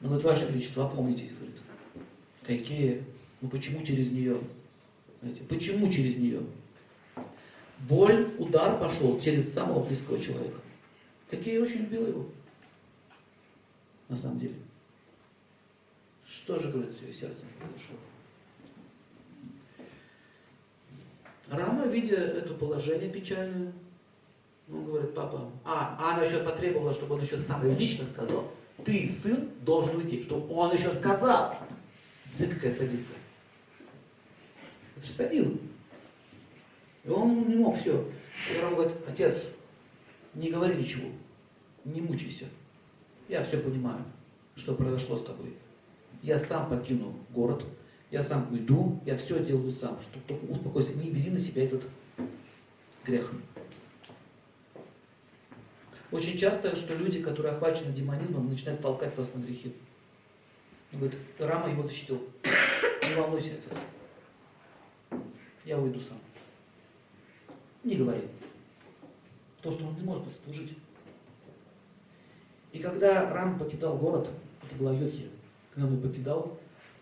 Он 0.00 0.08
говорит, 0.08 0.24
Ваше 0.24 0.46
Величество, 0.46 0.86
опомнитесь, 0.86 1.32
говорит. 1.32 1.56
Какие? 2.46 3.04
Ну 3.40 3.48
почему 3.48 3.82
через 3.84 4.10
нее? 4.10 4.40
Знаете, 5.20 5.42
почему 5.44 5.90
через 5.90 6.16
нее? 6.16 6.42
Боль, 7.80 8.34
удар 8.38 8.78
пошел 8.78 9.20
через 9.20 9.52
самого 9.52 9.84
близкого 9.84 10.18
человека. 10.18 10.60
Какие 11.30 11.58
очень 11.58 11.80
любил 11.80 12.06
его. 12.06 12.26
На 14.08 14.16
самом 14.16 14.38
деле. 14.38 14.54
Что 16.26 16.58
же, 16.58 16.70
говорит, 16.70 16.94
с 16.94 17.02
ее 17.02 17.12
сердцем 17.12 17.46
произошло? 17.58 17.96
Рама, 21.48 21.86
видя 21.86 22.16
это 22.16 22.54
положение 22.54 23.10
печальное, 23.10 23.72
он 24.70 24.86
говорит, 24.86 25.14
папа, 25.14 25.50
а, 25.64 25.96
а 25.98 26.14
она 26.14 26.24
еще 26.24 26.38
потребовала, 26.38 26.94
чтобы 26.94 27.16
он 27.16 27.22
еще 27.22 27.38
сам 27.38 27.66
лично 27.76 28.04
сказал, 28.06 28.50
ты, 28.84 29.08
сын, 29.10 29.50
должен 29.60 29.96
уйти, 29.96 30.22
чтобы 30.22 30.52
он 30.54 30.74
еще 30.74 30.90
сказал. 30.92 31.56
Смотри, 32.36 32.54
какая 32.54 32.72
садистка. 32.72 33.14
Это 34.96 35.06
же 35.06 35.12
садизм. 35.12 35.60
И 37.04 37.08
он 37.08 37.48
не 37.48 37.54
мог 37.54 37.78
все. 37.78 38.04
И 38.52 38.64
он 38.64 38.74
говорит, 38.74 38.94
отец, 39.06 39.48
не 40.34 40.50
говори 40.50 40.76
ничего, 40.76 41.08
не 41.84 42.00
мучайся. 42.00 42.46
Я 43.28 43.44
все 43.44 43.58
понимаю, 43.58 44.02
что 44.56 44.74
произошло 44.74 45.16
с 45.16 45.24
тобой. 45.24 45.54
Я 46.22 46.38
сам 46.38 46.68
покину 46.68 47.14
город, 47.30 47.64
я 48.10 48.22
сам 48.22 48.50
уйду, 48.50 49.00
я 49.04 49.16
все 49.16 49.44
делаю 49.44 49.70
сам, 49.70 49.98
чтобы 50.00 50.24
только 50.26 50.44
успокойся, 50.52 50.96
не 50.98 51.10
бери 51.10 51.30
на 51.30 51.38
себя 51.38 51.64
этот 51.64 51.84
грех. 53.04 53.30
Очень 56.14 56.38
часто, 56.38 56.76
что 56.76 56.94
люди, 56.94 57.20
которые 57.20 57.54
охвачены 57.54 57.92
демонизмом, 57.92 58.48
начинают 58.48 58.80
толкать 58.80 59.18
вас 59.18 59.34
на 59.34 59.40
грехи. 59.40 59.74
Говорит, 60.92 61.18
Рама 61.40 61.68
его 61.68 61.82
защитил. 61.82 62.22
Не 63.02 63.16
волнуйся, 63.16 63.54
отец. 63.54 65.20
Я 65.64 65.76
уйду 65.76 65.98
сам. 65.98 66.18
Не 67.82 67.96
говори. 67.96 68.28
То, 69.60 69.72
что 69.72 69.88
он 69.88 69.96
не 69.96 70.02
может 70.02 70.22
служить. 70.44 70.78
И 72.70 72.78
когда 72.78 73.32
Рам 73.34 73.58
покидал 73.58 73.98
город, 73.98 74.28
это 74.62 74.76
была 74.76 74.92
Йодхи, 74.92 75.28
когда 75.74 75.88
он 75.88 76.00
покидал, 76.00 76.56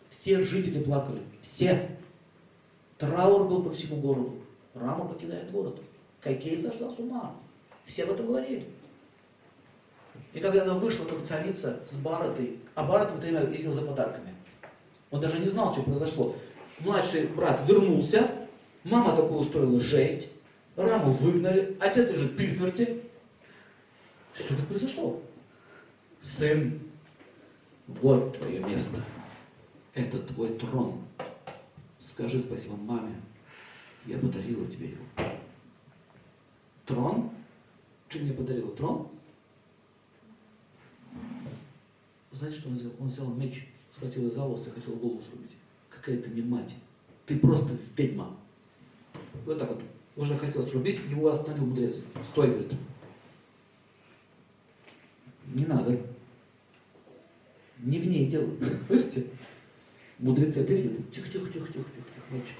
все 0.08 0.42
жители 0.42 0.82
плакали. 0.82 1.20
Все. 1.42 1.98
Траур 2.96 3.46
был 3.46 3.62
по 3.62 3.72
всему 3.72 3.96
городу. 3.96 4.40
Рама 4.72 5.06
покидает 5.06 5.50
город. 5.50 5.82
Кайкей 6.22 6.56
сошла 6.56 6.90
с 6.90 6.98
ума. 6.98 7.36
Все 7.84 8.04
об 8.04 8.12
этом 8.12 8.28
говорили. 8.28 8.66
И 10.32 10.40
когда 10.40 10.62
она 10.62 10.74
вышла, 10.74 11.04
как 11.04 11.24
царица, 11.24 11.80
с 11.90 11.94
Баратой, 11.96 12.58
а 12.74 12.84
Барат 12.84 13.10
в 13.10 13.18
это 13.18 13.26
время 13.26 13.50
ездил 13.50 13.72
за 13.72 13.82
подарками. 13.82 14.34
Он 15.10 15.20
даже 15.20 15.38
не 15.38 15.46
знал, 15.46 15.72
что 15.72 15.82
произошло. 15.82 16.34
Младший 16.80 17.26
брат 17.26 17.68
вернулся, 17.68 18.30
мама 18.84 19.14
такую 19.14 19.40
устроила 19.40 19.80
жесть, 19.80 20.28
Раму 20.74 21.12
выгнали, 21.12 21.76
отец 21.80 22.10
лежит 22.10 22.36
при 22.36 22.46
смерти. 22.46 23.02
Что 24.34 24.54
это 24.54 24.62
произошло? 24.64 25.22
Сын, 26.22 26.80
вот 27.86 28.38
твое 28.38 28.60
место. 28.60 29.02
Это 29.92 30.18
твой 30.18 30.56
трон. 30.56 31.02
Скажи 32.00 32.40
спасибо 32.40 32.76
маме. 32.76 33.14
Я 34.06 34.16
подарила 34.18 34.66
тебе 34.66 34.88
его. 34.88 35.04
Трон? 36.86 37.30
Ты 38.08 38.20
мне 38.20 38.32
подарила 38.32 38.74
трон? 38.74 39.08
Знаете, 42.42 42.58
что 42.58 42.70
он 42.70 42.76
сделал? 42.76 42.94
Он 42.98 43.06
взял 43.06 43.28
меч, 43.28 43.68
схватил 43.94 44.28
за 44.32 44.40
волосы 44.40 44.72
хотел 44.72 44.96
голову 44.96 45.22
срубить. 45.22 45.52
Какая 45.88 46.20
ты 46.20 46.28
не 46.30 46.42
мать. 46.42 46.74
Ты 47.24 47.38
просто 47.38 47.70
ведьма. 47.96 48.36
Вот 49.46 49.60
так 49.60 49.68
вот. 49.68 49.80
Уже 50.16 50.36
хотел 50.36 50.66
срубить, 50.66 50.98
его 51.08 51.28
остановил 51.28 51.66
мудрец. 51.66 52.02
Стой, 52.28 52.48
говорит. 52.48 52.72
Не 55.54 55.66
надо. 55.66 56.00
Не 57.78 58.00
в 58.00 58.08
ней 58.08 58.26
дело. 58.26 58.50
Слышите? 58.88 59.26
Мудрецы 60.18 60.62
это 60.62 60.74
видят. 60.74 61.12
Тихо, 61.12 61.28
тихо, 61.28 61.46
тихо, 61.46 61.66
тихо, 61.68 61.74
тихо, 61.74 61.90
тихо, 61.94 62.26
мальчик. 62.32 62.56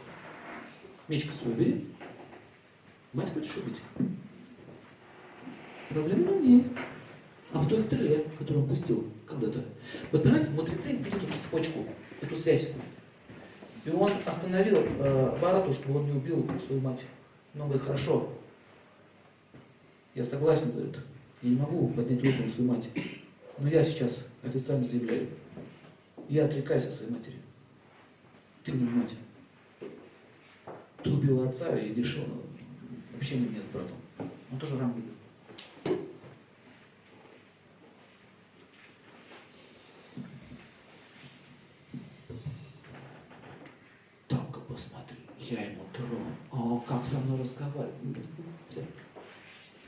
Мечка 1.09 1.33
свою 1.35 1.57
бери. 1.57 1.89
Мать 3.13 3.35
хочешь 3.35 3.57
убить? 3.57 4.13
Проблема 5.89 6.35
ней, 6.39 6.67
а 7.53 7.59
в 7.59 7.69
той 7.69 7.81
стреле, 7.81 8.25
которую 8.39 8.63
он 8.63 8.69
пустил 8.69 9.13
когда-то. 9.33 9.65
Вот 10.11 10.23
понимаете, 10.23 10.51
мудрецы 10.51 10.93
видят 10.97 11.23
эту 11.23 11.33
цепочку, 11.43 11.85
эту 12.21 12.37
связь. 12.37 12.69
И 13.85 13.91
он 13.91 14.13
остановил 14.25 14.79
э, 14.79 15.39
Барату, 15.41 15.73
чтобы 15.73 16.01
он 16.01 16.07
не 16.07 16.13
убил 16.13 16.49
свою 16.65 16.81
мать. 16.81 17.01
Но 17.55 17.65
он 17.65 17.71
говорит, 17.71 17.87
хорошо, 17.87 18.31
я 20.15 20.25
согласен, 20.25 20.73
говорит, 20.73 20.97
я 21.43 21.51
не 21.51 21.57
могу 21.57 21.89
поднять 21.89 22.25
руку 22.25 22.43
на 22.45 22.49
свою 22.49 22.71
мать. 22.71 22.85
Но 23.59 23.69
я 23.69 23.85
сейчас 23.85 24.21
официально 24.43 24.85
заявляю, 24.85 25.29
я 26.29 26.45
отрекаюсь 26.45 26.87
от 26.87 26.95
своей 26.95 27.13
матери. 27.13 27.37
Ты 28.65 28.73
мне 28.73 28.89
мать. 28.89 29.11
Ты 31.03 31.11
убила 31.11 31.49
отца 31.49 31.77
и 31.77 31.93
лишил 31.93 32.25
общения 33.17 33.49
меня 33.49 33.61
с 33.63 33.73
братом. 33.73 33.97
Он 34.53 34.59
тоже 34.59 34.79
рам 34.79 34.95
любит. 45.11 45.33
мной 47.19 47.41
разговаривать. 47.41 47.95
Все. 48.71 48.85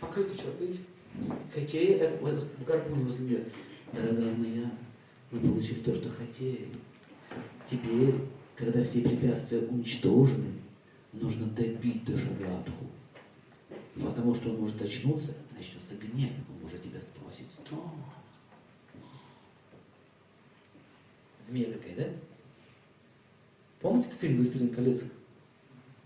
Покрытый 0.01 0.37
человек, 0.37 0.61
видите? 0.61 0.85
Какие 1.55 1.95
это 1.95 2.17
вот 2.21 2.47
гарпуны 2.67 3.05
возле 3.05 3.27
нее. 3.27 3.45
Дорогая 3.93 4.35
моя, 4.35 4.71
мы 5.31 5.41
получили 5.41 5.81
то, 5.81 5.95
что 5.95 6.11
хотели. 6.11 6.69
Теперь, 7.71 8.15
когда 8.57 8.83
все 8.83 9.03
препятствия 9.03 9.61
уничтожены, 9.61 10.53
нужно 11.13 11.47
добить 11.47 12.05
Дашарадху. 12.05 12.87
Потому 13.95 14.35
что 14.35 14.51
он 14.51 14.61
может 14.61 14.83
очнуться, 14.83 15.35
начнется 15.57 15.95
гнев, 15.95 16.33
он 16.49 16.63
может 16.63 16.83
тебя 16.83 17.01
спросить 17.01 17.51
строго. 17.51 17.91
Змея 21.41 21.73
какая, 21.73 21.95
да? 21.97 22.07
Помните 23.85 24.09
фильм 24.19 24.39
«Властелин 24.39 24.71
колец»? 24.71 25.05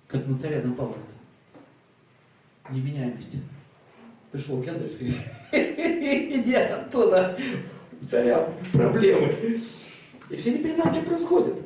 Как 0.09 0.27
на 0.27 0.37
царя 0.37 0.61
напал 0.63 0.91
это? 0.91 2.75
Неменяемость. 2.75 3.37
Пришел 4.33 4.61
Гендальф 4.61 5.01
и 5.01 5.11
иди 6.41 6.55
оттуда, 6.55 7.39
у 8.03 8.05
царя 8.05 8.53
проблемы. 8.73 9.61
И 10.29 10.35
все 10.35 10.55
не 10.55 10.59
понимают, 10.59 10.97
что 10.97 11.07
происходит. 11.07 11.63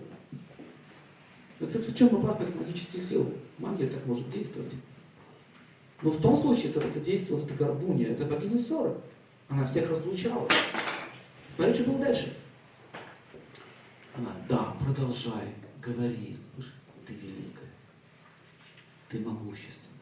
Вот 1.60 1.72
в 1.72 1.94
чем 1.94 2.14
опасность 2.16 2.56
магических 2.56 3.02
сил? 3.02 3.32
Магия 3.56 3.86
так 3.86 4.04
может 4.04 4.28
действовать. 4.28 4.74
Но 6.02 6.10
в 6.10 6.20
том 6.20 6.36
случае 6.36 6.72
это, 6.72 6.80
это 6.80 7.00
действие, 7.00 7.38
вот 7.38 7.50
эта 7.50 7.54
горбуния, 7.54 8.08
это 8.08 8.26
богиня 8.26 8.58
ссоры. 8.58 8.96
Она 9.48 9.66
всех 9.66 9.88
разлучала. 9.88 10.46
Смотри, 11.56 11.72
что 11.72 11.84
было 11.84 12.00
дальше. 12.04 12.36
Она, 14.14 14.32
да, 14.46 14.76
продолжай, 14.78 15.54
говори. 15.82 16.36
Ты 17.04 17.14
великая, 17.14 17.68
ты 19.08 19.18
могущественная, 19.18 19.98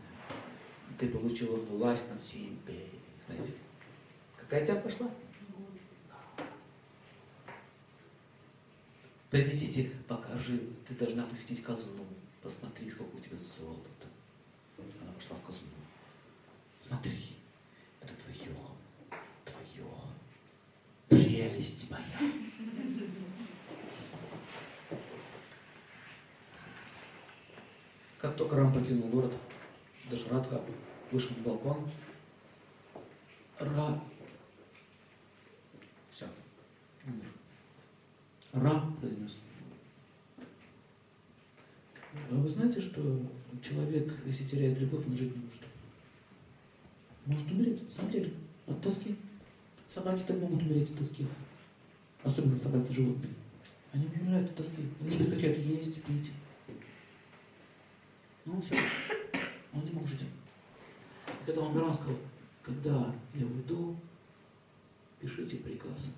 ты 0.98 1.08
получила 1.08 1.56
власть 1.56 2.10
над 2.10 2.20
всей 2.20 2.50
империей. 2.50 3.00
Знаете, 3.26 3.54
какая 4.36 4.62
тебя 4.62 4.76
пошла? 4.76 5.10
Принесите, 9.30 9.90
покажи, 10.06 10.60
ты 10.86 10.94
должна 10.94 11.24
посетить 11.24 11.62
казну. 11.62 12.04
Посмотри, 12.42 12.90
сколько 12.90 13.16
у 13.16 13.20
тебя 13.20 13.36
золота. 13.58 14.06
Она 15.00 15.12
пошла 15.12 15.36
в 15.36 15.46
казну. 15.46 15.68
Смотри, 16.86 17.36
это 18.02 18.12
твое, 18.14 18.54
твое, 19.46 19.88
прелесть 21.08 21.90
моя. 21.90 22.49
Как 28.20 28.36
только 28.36 28.56
Рам 28.56 28.72
покинул 28.72 29.08
город, 29.08 29.32
Дашрадха 30.10 30.60
вышел 31.10 31.34
на 31.38 31.42
балкон, 31.42 31.90
Ра... 33.58 34.00
Все. 36.10 36.26
Ра 38.52 38.84
произнес. 39.00 39.38
А 42.12 42.34
вы 42.34 42.48
знаете, 42.48 42.80
что 42.80 43.00
человек, 43.62 44.12
если 44.26 44.44
теряет 44.44 44.78
любовь, 44.78 45.06
он 45.06 45.16
жить 45.16 45.34
не 45.34 45.42
может? 45.42 45.62
Может 47.24 47.50
умереть, 47.52 47.82
на 47.82 47.90
самом 47.90 48.10
деле, 48.10 48.32
от 48.66 48.82
тоски. 48.82 49.16
Собаки 49.94 50.24
так 50.26 50.38
могут 50.38 50.62
умереть 50.62 50.90
от 50.90 50.98
тоски. 50.98 51.26
Особенно 52.22 52.56
собаки 52.56 52.92
животные. 52.92 53.32
Они 53.92 54.06
умирают 54.06 54.50
от 54.50 54.56
тоски. 54.56 54.82
Они 55.00 55.16
прекращают 55.16 55.58
есть, 55.58 56.02
пить. 56.02 56.32
Ну, 58.52 58.60
все. 58.60 58.76
Он 59.72 59.84
не 59.84 59.92
мог 59.92 60.08
жить. 60.08 60.22
И 60.22 61.46
когда 61.46 61.60
он 61.60 61.70
умирал, 61.70 61.90
он 61.90 61.94
сказал, 61.94 62.16
когда 62.62 63.14
я 63.34 63.46
уйду, 63.46 63.96
пишите 65.20 65.58
приказ, 65.58 66.08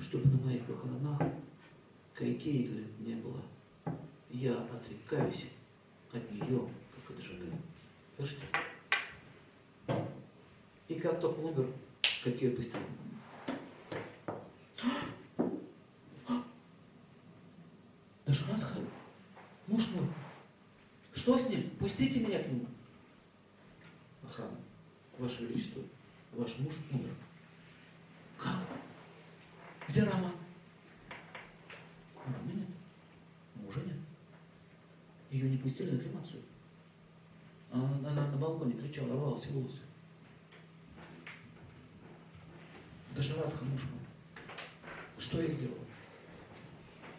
чтобы 0.00 0.30
на 0.30 0.38
моих 0.46 0.64
похоронах 0.64 1.18
говорит, 2.18 2.42
не 3.00 3.16
было. 3.16 3.42
Я 4.30 4.54
отрекаюсь 4.54 5.48
от 6.12 6.30
нее, 6.32 6.66
как 6.94 7.18
от 7.18 7.22
жены. 7.22 7.52
Слышите? 8.16 8.46
И 10.88 10.94
как 10.94 11.20
только 11.20 11.40
умер, 11.40 11.68
какие 12.24 12.50
пустили. 12.50 12.82
Дашрадха, 18.24 18.78
муж 19.66 19.88
мой, 19.94 20.06
что 21.22 21.38
с 21.38 21.48
ним? 21.48 21.70
Пустите 21.78 22.18
меня 22.18 22.42
к 22.42 22.48
нему. 22.48 22.66
Охрана, 24.24 24.58
Ваше 25.18 25.46
Величество, 25.46 25.80
ваш 26.32 26.58
муж 26.58 26.74
умер. 26.90 27.14
Как? 28.36 28.58
Где 29.88 30.02
Рама? 30.02 30.32
Рамы 32.26 32.52
нет. 32.52 32.66
Мужа 33.54 33.80
нет. 33.82 33.98
Ее 35.30 35.48
не 35.48 35.58
пустили 35.58 35.92
на 35.92 36.00
кремацию. 36.00 36.42
Она, 37.70 37.84
она 38.10 38.26
на 38.26 38.36
балконе 38.36 38.72
кричала, 38.72 39.12
рвала 39.12 39.38
все 39.38 39.50
волосы. 39.50 39.78
Даже 43.14 43.36
Радха, 43.36 43.64
муж 43.64 43.82
мой. 43.82 44.00
Что 45.18 45.40
я 45.40 45.48
сделал? 45.48 45.78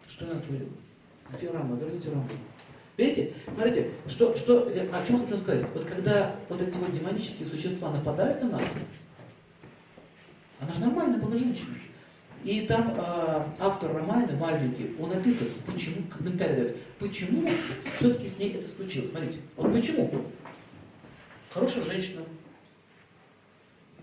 Что 0.06 0.28
я 0.28 0.34
натворил? 0.34 0.74
Где 1.32 1.52
Рама? 1.52 1.78
Верните 1.78 2.12
Раму. 2.12 2.28
Видите? 2.96 3.34
Смотрите, 3.46 3.92
что, 4.08 4.36
что, 4.36 4.72
о 4.92 5.06
чем 5.06 5.24
хочу 5.24 5.38
сказать? 5.38 5.66
Вот 5.74 5.86
когда 5.86 6.36
вот 6.48 6.62
эти 6.62 6.76
вот 6.76 6.92
демонические 6.92 7.48
существа 7.48 7.92
нападают 7.92 8.44
на 8.44 8.50
нас, 8.50 8.62
она 10.60 10.74
же 10.74 10.80
нормальная 10.80 11.20
была 11.20 11.36
женщина. 11.36 11.76
И 12.44 12.62
там 12.68 12.94
э, 12.98 13.46
автор 13.58 13.96
романа 13.96 14.28
Мальвики, 14.34 14.94
он 15.00 15.12
описывает, 15.12 15.54
почему, 15.66 16.04
комментарий 16.08 16.56
дает, 16.56 16.78
почему 17.00 17.50
все-таки 17.70 18.28
с 18.28 18.38
ней 18.38 18.54
это 18.54 18.70
случилось. 18.70 19.10
Смотрите, 19.10 19.40
вот 19.56 19.74
почему? 19.74 20.26
Хорошая 21.52 21.86
женщина. 21.86 22.22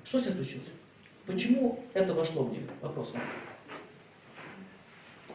Что 0.04 0.20
с 0.20 0.26
ней 0.26 0.32
случилось? 0.32 0.68
Почему 1.26 1.84
это 1.92 2.14
вошло 2.14 2.44
в 2.44 2.52
нее? 2.52 2.66
Вопрос. 2.80 3.12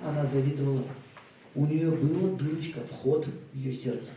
Она 0.02 0.26
завидовала. 0.26 0.84
У 1.56 1.65
нее 1.65 1.89
была 1.89 2.36
дырочка, 2.36 2.82
вход 2.91 3.26
в 3.26 3.58
ее 3.58 3.72
сердце. 3.72 4.12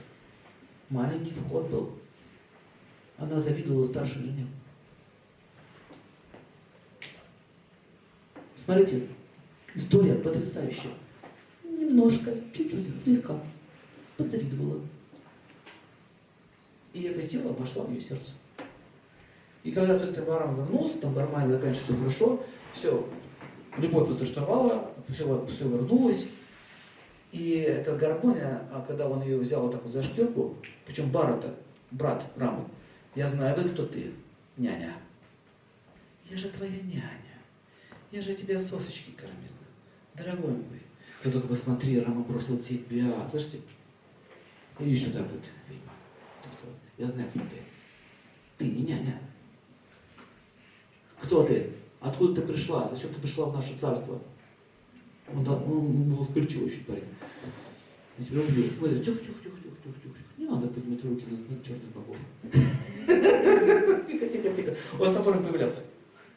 Маленький 0.90 1.32
вход 1.32 1.68
был. 1.70 1.92
Она 3.16 3.38
завидовала 3.38 3.84
старшей 3.84 4.22
жене. 4.22 4.46
Смотрите, 8.56 9.06
история 9.74 10.14
потрясающая. 10.14 10.90
Немножко, 11.62 12.34
чуть-чуть, 12.52 13.00
слегка 13.02 13.40
подзавидовала. 14.16 14.80
И 16.92 17.02
эта 17.02 17.22
сила 17.22 17.52
вошла 17.52 17.84
в 17.84 17.92
ее 17.92 18.00
сердце. 18.00 18.32
И 19.62 19.70
когда 19.70 19.94
этот 19.94 20.18
Авраам 20.18 20.56
вернулся, 20.56 20.98
там 20.98 21.14
нормально, 21.14 21.54
заканчивается 21.54 21.84
все 21.84 21.96
хорошо, 22.00 22.44
все, 22.72 23.08
любовь 23.76 24.08
возрастовала, 24.08 24.90
все, 25.08 25.46
все 25.46 25.68
вернулось. 25.68 26.26
И 27.30 27.50
эта 27.58 27.94
гармония, 27.96 28.66
а 28.72 28.84
когда 28.86 29.08
он 29.08 29.22
ее 29.22 29.38
взял 29.38 29.62
вот 29.62 29.72
так 29.72 29.82
вот 29.82 29.92
за 29.92 30.02
шкирку, 30.02 30.56
причем 30.86 31.10
Барата, 31.10 31.54
брат 31.90 32.24
Рамы, 32.36 32.64
я 33.14 33.28
знаю, 33.28 33.60
вы 33.60 33.68
кто 33.68 33.84
ты, 33.84 34.12
няня. 34.56 34.94
Я 36.30 36.36
же 36.36 36.48
твоя 36.48 36.80
няня. 36.82 37.38
Я 38.10 38.22
же 38.22 38.34
тебе 38.34 38.58
сосочки 38.58 39.10
кормила. 39.10 39.58
Дорогой 40.14 40.52
мой, 40.52 40.82
ты 41.22 41.30
только 41.30 41.48
посмотри, 41.48 42.00
Рама 42.00 42.22
бросил 42.22 42.58
тебя. 42.58 43.28
Слышите? 43.28 43.60
Иди 44.78 44.96
сюда, 44.96 45.20
говорит, 45.20 45.44
ведьма. 45.68 45.92
Я 46.96 47.06
знаю, 47.06 47.28
кто 47.30 47.40
ты. 47.40 47.56
Ты 48.56 48.70
не 48.70 48.82
няня. 48.84 49.20
Кто 51.20 51.44
ты? 51.44 51.72
Откуда 52.00 52.40
ты 52.40 52.46
пришла? 52.46 52.88
Зачем 52.88 53.12
ты 53.12 53.20
пришла 53.20 53.46
в 53.46 53.54
наше 53.54 53.76
царство? 53.76 54.20
Он, 55.34 55.46
он, 55.46 55.62
он 55.62 56.14
был 56.14 56.24
вспыльчивый 56.24 56.70
парень. 56.86 57.04
Я 58.18 58.24
тебя 58.24 58.40
убью. 58.40 58.64
Ой, 58.80 58.98
тихо, 58.98 59.18
тихо, 59.18 59.40
тихо, 59.42 59.56
тихо, 59.62 59.76
тихо, 59.84 59.94
тихо. 60.02 60.14
Не 60.38 60.46
надо 60.46 60.68
поднимать 60.68 61.04
руки 61.04 61.24
на, 61.26 61.56
на 61.56 61.64
черных 61.64 61.92
богов. 61.92 62.16
Тихо, 64.08 64.26
тихо, 64.26 64.54
тихо. 64.54 64.76
Он 64.98 65.10
сам 65.10 65.24
тоже 65.24 65.40
появлялся. 65.40 65.82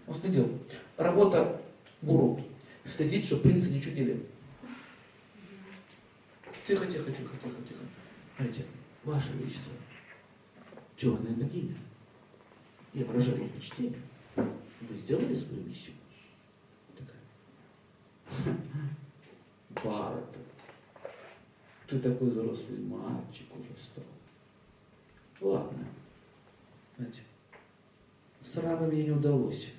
Он 0.08 0.14
следил. 0.14 0.60
Работа 0.98 1.62
гуру. 2.02 2.44
Следить, 2.86 3.26
чтобы 3.26 3.44
принцы 3.44 3.70
не 3.70 3.82
чудили. 3.82 4.26
Тихо, 6.68 6.86
тихо, 6.86 7.12
тихо, 7.12 7.32
тихо, 7.42 7.56
тихо. 7.68 7.80
Смотрите, 8.36 8.66
Ваше 9.04 9.34
Величество, 9.34 9.74
черная 10.96 11.34
богиня. 11.34 11.76
Я 12.94 13.06
выражаю 13.06 13.40
вам 13.40 13.50
почтение. 13.50 14.00
Вы 14.36 14.98
сделали 14.98 15.34
свою 15.34 15.64
миссию? 15.64 15.96
Барата, 19.84 20.40
ты 21.88 22.00
такой 22.00 22.30
взрослый 22.30 22.80
мальчик 22.80 23.48
уже 23.56 23.70
стал. 23.82 24.04
Ладно. 25.42 25.86
Знаете, 26.98 27.22
с 28.44 28.58
Рамой 28.58 28.92
мне 28.92 29.04
не 29.06 29.12
удалось. 29.12 29.72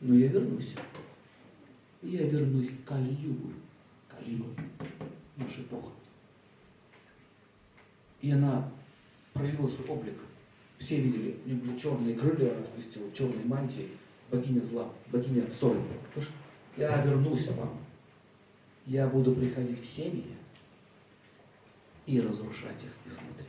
Но 0.00 0.14
я 0.14 0.28
вернусь. 0.28 0.74
Я 2.02 2.26
вернусь 2.26 2.70
к 2.70 2.88
Калиюгу. 2.88 3.52
Калиюгу. 4.08 4.50
Наша 5.36 5.62
эпоха. 5.62 5.90
И 8.20 8.30
она 8.30 8.70
проявила 9.32 9.66
свой 9.66 9.88
облик. 9.88 10.14
Все 10.78 11.00
видели, 11.00 11.36
у 11.44 11.48
нее 11.48 11.58
были 11.60 11.78
черные 11.78 12.14
крылья, 12.14 12.58
распустила 12.58 13.10
черные 13.12 13.44
мантии, 13.46 13.88
богиня 14.30 14.60
зла, 14.62 14.90
богиня 15.08 15.50
соли. 15.50 15.80
Я 16.76 17.02
вернусь 17.02 17.48
вам. 17.52 17.78
Я 18.86 19.08
буду 19.08 19.34
приходить 19.34 19.82
в 19.82 19.86
семьи 19.86 20.36
и 22.06 22.20
разрушать 22.20 22.82
их 22.84 23.12
изнутри. 23.12 23.46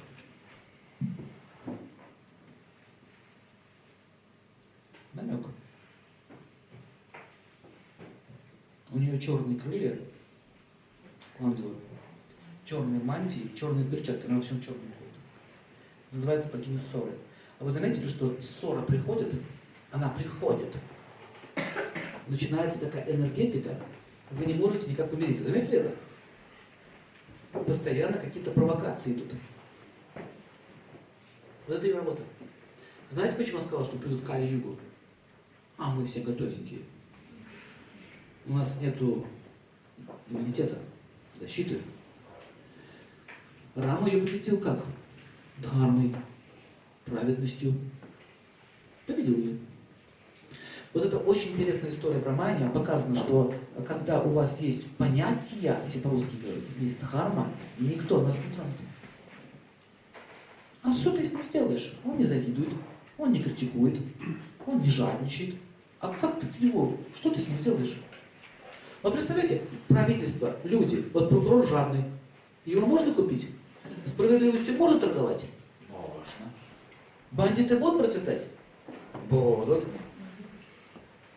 Намек. 5.14 5.46
У 8.90 8.98
нее 8.98 9.20
черные 9.20 9.60
крылья, 9.60 10.00
ангела, 11.40 11.76
черные 12.66 13.02
мантии, 13.02 13.52
черные 13.56 13.86
перчатки, 13.86 14.26
она 14.26 14.38
во 14.38 14.42
всем 14.42 14.62
черном 14.62 14.82
ходит. 14.82 15.14
Называется 16.12 16.50
богиня 16.52 16.80
ссоры. 16.80 17.12
А 17.60 17.64
вы 17.64 17.72
заметили, 17.72 18.08
что 18.08 18.40
ссора 18.42 18.82
приходит, 18.82 19.36
она 19.92 20.10
приходит. 20.10 20.76
Начинается 22.28 22.80
такая 22.82 23.10
энергетика, 23.10 23.80
вы 24.32 24.46
не 24.46 24.54
можете 24.54 24.92
никак 24.92 25.10
помириться. 25.10 25.44
Заметили 25.44 25.80
это? 25.80 25.96
Постоянно 27.66 28.18
какие-то 28.18 28.52
провокации 28.52 29.14
идут. 29.14 29.32
Вот 31.68 31.78
это 31.78 31.88
и 31.88 31.94
работа. 31.94 32.22
Знаете, 33.10 33.38
почему 33.38 33.60
я 33.60 33.64
сказал, 33.64 33.86
что 33.86 33.98
придут 33.98 34.20
в 34.20 34.26
Кали-Югу? 34.26 34.78
А 35.78 35.94
мы 35.94 36.06
все 36.06 36.22
готовенькие. 36.22 36.82
У 38.46 38.54
нас 38.54 38.82
нету 38.82 39.26
иммунитета, 40.30 40.78
защиты. 41.40 41.82
Рама 43.76 44.10
ее 44.10 44.26
победил 44.26 44.60
как? 44.60 44.84
Дхармой, 45.58 46.16
праведностью. 47.06 47.74
Победил 49.06 49.38
ее. 49.38 49.57
Вот 50.98 51.06
это 51.06 51.20
очень 51.20 51.52
интересная 51.52 51.92
история 51.92 52.18
в 52.18 52.26
романе. 52.26 52.72
Показано, 52.72 53.16
что 53.18 53.54
когда 53.88 54.20
у 54.20 54.30
вас 54.30 54.60
есть 54.60 54.90
понятия, 54.94 55.80
если 55.86 56.00
по-русски 56.00 56.38
говорить, 56.42 56.64
есть 56.80 57.00
дхарма, 57.00 57.52
никто 57.78 58.20
нас 58.22 58.36
не 58.36 58.56
тронет. 58.56 58.74
А 60.82 60.92
что 60.96 61.12
ты 61.12 61.24
с 61.24 61.34
ним 61.34 61.44
сделаешь? 61.44 61.94
Он 62.04 62.18
не 62.18 62.26
завидует, 62.26 62.70
он 63.20 63.32
не 63.32 63.44
критикует, 63.44 64.00
он 64.66 64.82
не 64.82 64.90
жадничает. 64.90 65.58
А 66.00 66.12
как 66.20 66.40
ты 66.40 66.48
его, 66.66 66.98
что 67.14 67.30
ты 67.30 67.42
с 67.42 67.48
ним 67.48 67.60
сделаешь? 67.60 68.02
Вот 69.04 69.14
представляете, 69.14 69.62
правительство, 69.88 70.56
люди, 70.64 71.06
вот 71.14 71.30
прокурор 71.30 71.68
жадный, 71.68 72.06
его 72.66 72.88
можно 72.88 73.14
купить? 73.14 73.50
Справедливостью 74.04 74.74
можно 74.74 75.00
торговать? 75.00 75.46
Можно. 75.92 76.52
Бандиты 77.30 77.78
будут 77.78 78.00
процветать? 78.00 78.48
Будут. 79.30 79.86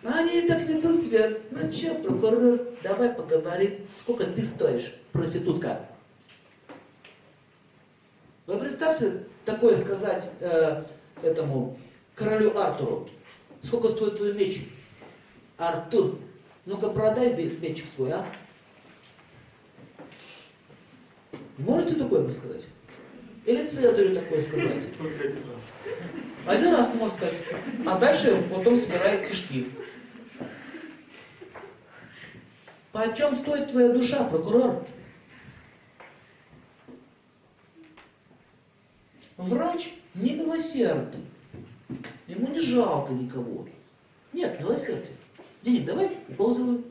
Они 0.02 0.42
так 0.48 0.62
ведут 0.62 1.00
себя. 1.02 1.30
Ну 1.50 1.72
че, 1.72 1.94
прокурор, 1.94 2.60
давай 2.82 3.10
поговорим. 3.10 3.86
Сколько 3.98 4.24
ты 4.24 4.42
стоишь, 4.42 4.94
проститутка? 5.12 5.86
Вы 8.46 8.58
представьте 8.58 9.24
такое 9.44 9.76
сказать 9.76 10.30
э, 10.40 10.84
этому 11.22 11.78
королю 12.14 12.56
Артуру. 12.58 13.08
Сколько 13.62 13.90
стоит 13.90 14.16
твой 14.16 14.32
меч? 14.32 14.66
Артур, 15.58 16.18
ну-ка 16.64 16.88
продай 16.88 17.34
мечик 17.34 17.84
свой, 17.94 18.12
а? 18.12 18.26
Можете 21.58 21.96
такое 21.96 22.22
бы 22.22 22.32
сказать? 22.32 22.62
Или 23.44 23.66
Цезарю 23.66 24.14
такое 24.14 24.40
сказать? 24.40 24.96
Только 24.96 25.24
один 25.24 25.42
раз. 25.52 25.72
Один 26.46 26.74
раз 26.74 26.94
можешь 26.94 27.16
сказать. 27.16 27.34
А 27.86 27.98
дальше 27.98 28.42
потом 28.50 28.76
собирает 28.78 29.28
кишки. 29.28 29.70
Почем 32.92 33.34
стоит 33.36 33.70
твоя 33.70 33.92
душа, 33.92 34.24
прокурор? 34.24 34.84
Врач 39.36 39.94
не 40.14 40.34
милосердный. 40.34 41.24
Ему 42.26 42.48
не 42.48 42.60
жалко 42.60 43.12
никого. 43.12 43.66
Нет, 44.32 44.58
милосердие. 44.60 45.16
Денег 45.62 45.84
давай, 45.84 46.18
укол. 46.28 46.82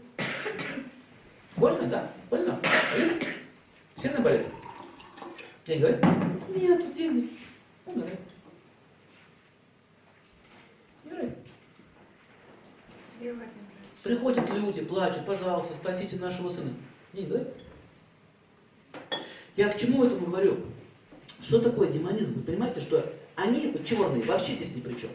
Больно, 1.57 1.87
да? 1.87 2.11
Больно? 2.29 2.59
Болит? 2.93 3.27
Сильно 3.97 4.21
болит? 4.21 4.45
Денег 5.67 5.81
давай? 5.81 6.15
Нету 6.55 6.93
денег. 6.93 7.31
Умирай. 7.85 8.03
Умирай. 8.03 8.19
Приходят 14.09 14.49
люди, 14.49 14.81
плачут, 14.81 15.23
пожалуйста, 15.27 15.75
спасите 15.75 16.15
нашего 16.15 16.49
сына. 16.49 16.71
Денег 17.13 17.29
давай. 17.29 17.47
Я 19.55 19.69
к 19.69 19.79
чему 19.79 20.03
этому 20.03 20.25
говорю? 20.25 20.61
Что 21.43 21.61
такое 21.61 21.91
демонизм? 21.91 22.33
Вы 22.33 22.41
понимаете, 22.41 22.81
что 22.81 23.13
они, 23.35 23.71
черные, 23.85 24.23
вообще 24.23 24.53
здесь 24.53 24.73
ни 24.73 24.81
при 24.81 24.95
чем. 24.95 25.11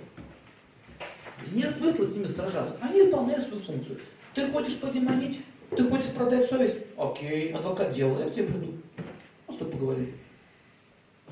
Нет 1.50 1.72
смысла 1.72 2.04
с 2.04 2.14
ними 2.14 2.28
сражаться. 2.28 2.78
Они 2.80 3.02
выполняют 3.02 3.44
свою 3.44 3.64
функцию. 3.64 3.98
Ты 4.33 4.46
хочешь 4.52 4.78
подемонить? 4.78 5.40
Ты 5.70 5.83
хочешь 5.90 6.12
продать 6.12 6.48
совесть? 6.48 6.76
Окей, 6.96 7.52
адвокат 7.52 7.94
дела, 7.94 8.20
я 8.20 8.30
к 8.30 8.35
тебе 8.35 8.46
приду. 8.46 8.74
Просто 9.46 9.64
поговорим. 9.64 10.12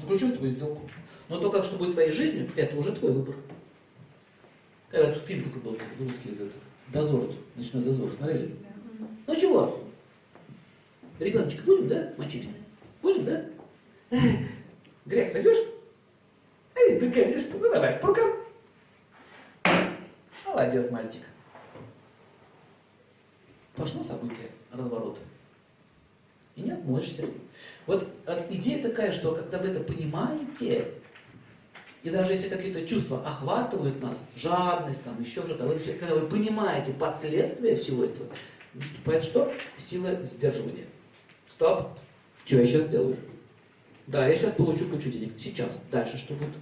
Заключу 0.01 0.35
с 0.35 0.51
сделку. 0.51 0.90
Но 1.29 1.38
то, 1.38 1.48
как 1.48 1.64
что 1.64 1.77
будет 1.77 1.92
твоей 1.92 2.11
жизнью, 2.11 2.51
это 2.57 2.77
уже 2.77 2.90
твой 2.90 3.12
выбор. 3.12 3.37
Этот 4.90 5.25
фильм 5.27 5.44
такой 5.44 5.62
был, 5.62 5.79
русский, 6.01 6.31
этот, 6.33 6.51
дозор, 6.92 7.31
ночной 7.57 7.83
дозор, 7.83 8.11
смотрели? 8.12 8.55
Ну 9.26 9.37
чего? 9.37 9.81
Ребеночек 11.18 11.64
будем, 11.64 11.88
да, 11.88 12.12
мочить? 12.16 12.48
Будем, 13.00 13.24
да? 13.24 13.44
Грех 15.07 15.35
возьмешь? 15.35 15.68
Эй, 16.74 17.00
да 17.00 17.11
конечно, 17.11 17.57
ну 17.59 17.72
давай, 17.72 17.98
по 17.98 18.09
рукам. 18.09 18.31
Молодец, 20.46 20.90
мальчик. 20.90 21.22
Пошло 23.74 24.02
событие, 24.02 24.50
разворот. 24.70 25.18
И 26.57 26.62
не 26.62 26.72
отмоешься. 26.72 27.24
Вот 27.87 28.07
идея 28.50 28.83
такая, 28.83 29.12
что 29.12 29.35
когда 29.35 29.59
вы 29.59 29.68
это 29.68 29.81
понимаете, 29.81 30.92
и 32.02 32.10
даже 32.10 32.32
если 32.32 32.48
какие-то 32.48 32.86
чувства 32.86 33.22
охватывают 33.24 34.00
нас, 34.02 34.28
жадность, 34.36 35.04
там, 35.04 35.20
еще 35.20 35.42
что-то, 35.42 35.66
вот, 35.66 35.80
когда 36.00 36.14
вы 36.16 36.26
понимаете 36.26 36.92
последствия 36.92 37.76
всего 37.76 38.04
этого, 38.04 38.28
наступает 38.74 39.22
что? 39.22 39.52
Сила 39.78 40.22
сдерживания. 40.22 40.86
Стоп. 41.48 41.88
Что 42.44 42.56
я 42.58 42.66
сейчас 42.66 42.88
делаю? 42.88 43.16
Да, 44.08 44.26
я 44.26 44.34
сейчас 44.34 44.54
получу 44.54 44.88
кучу 44.88 45.10
денег. 45.10 45.34
Сейчас. 45.38 45.80
Дальше 45.92 46.18
что 46.18 46.34
будет? 46.34 46.54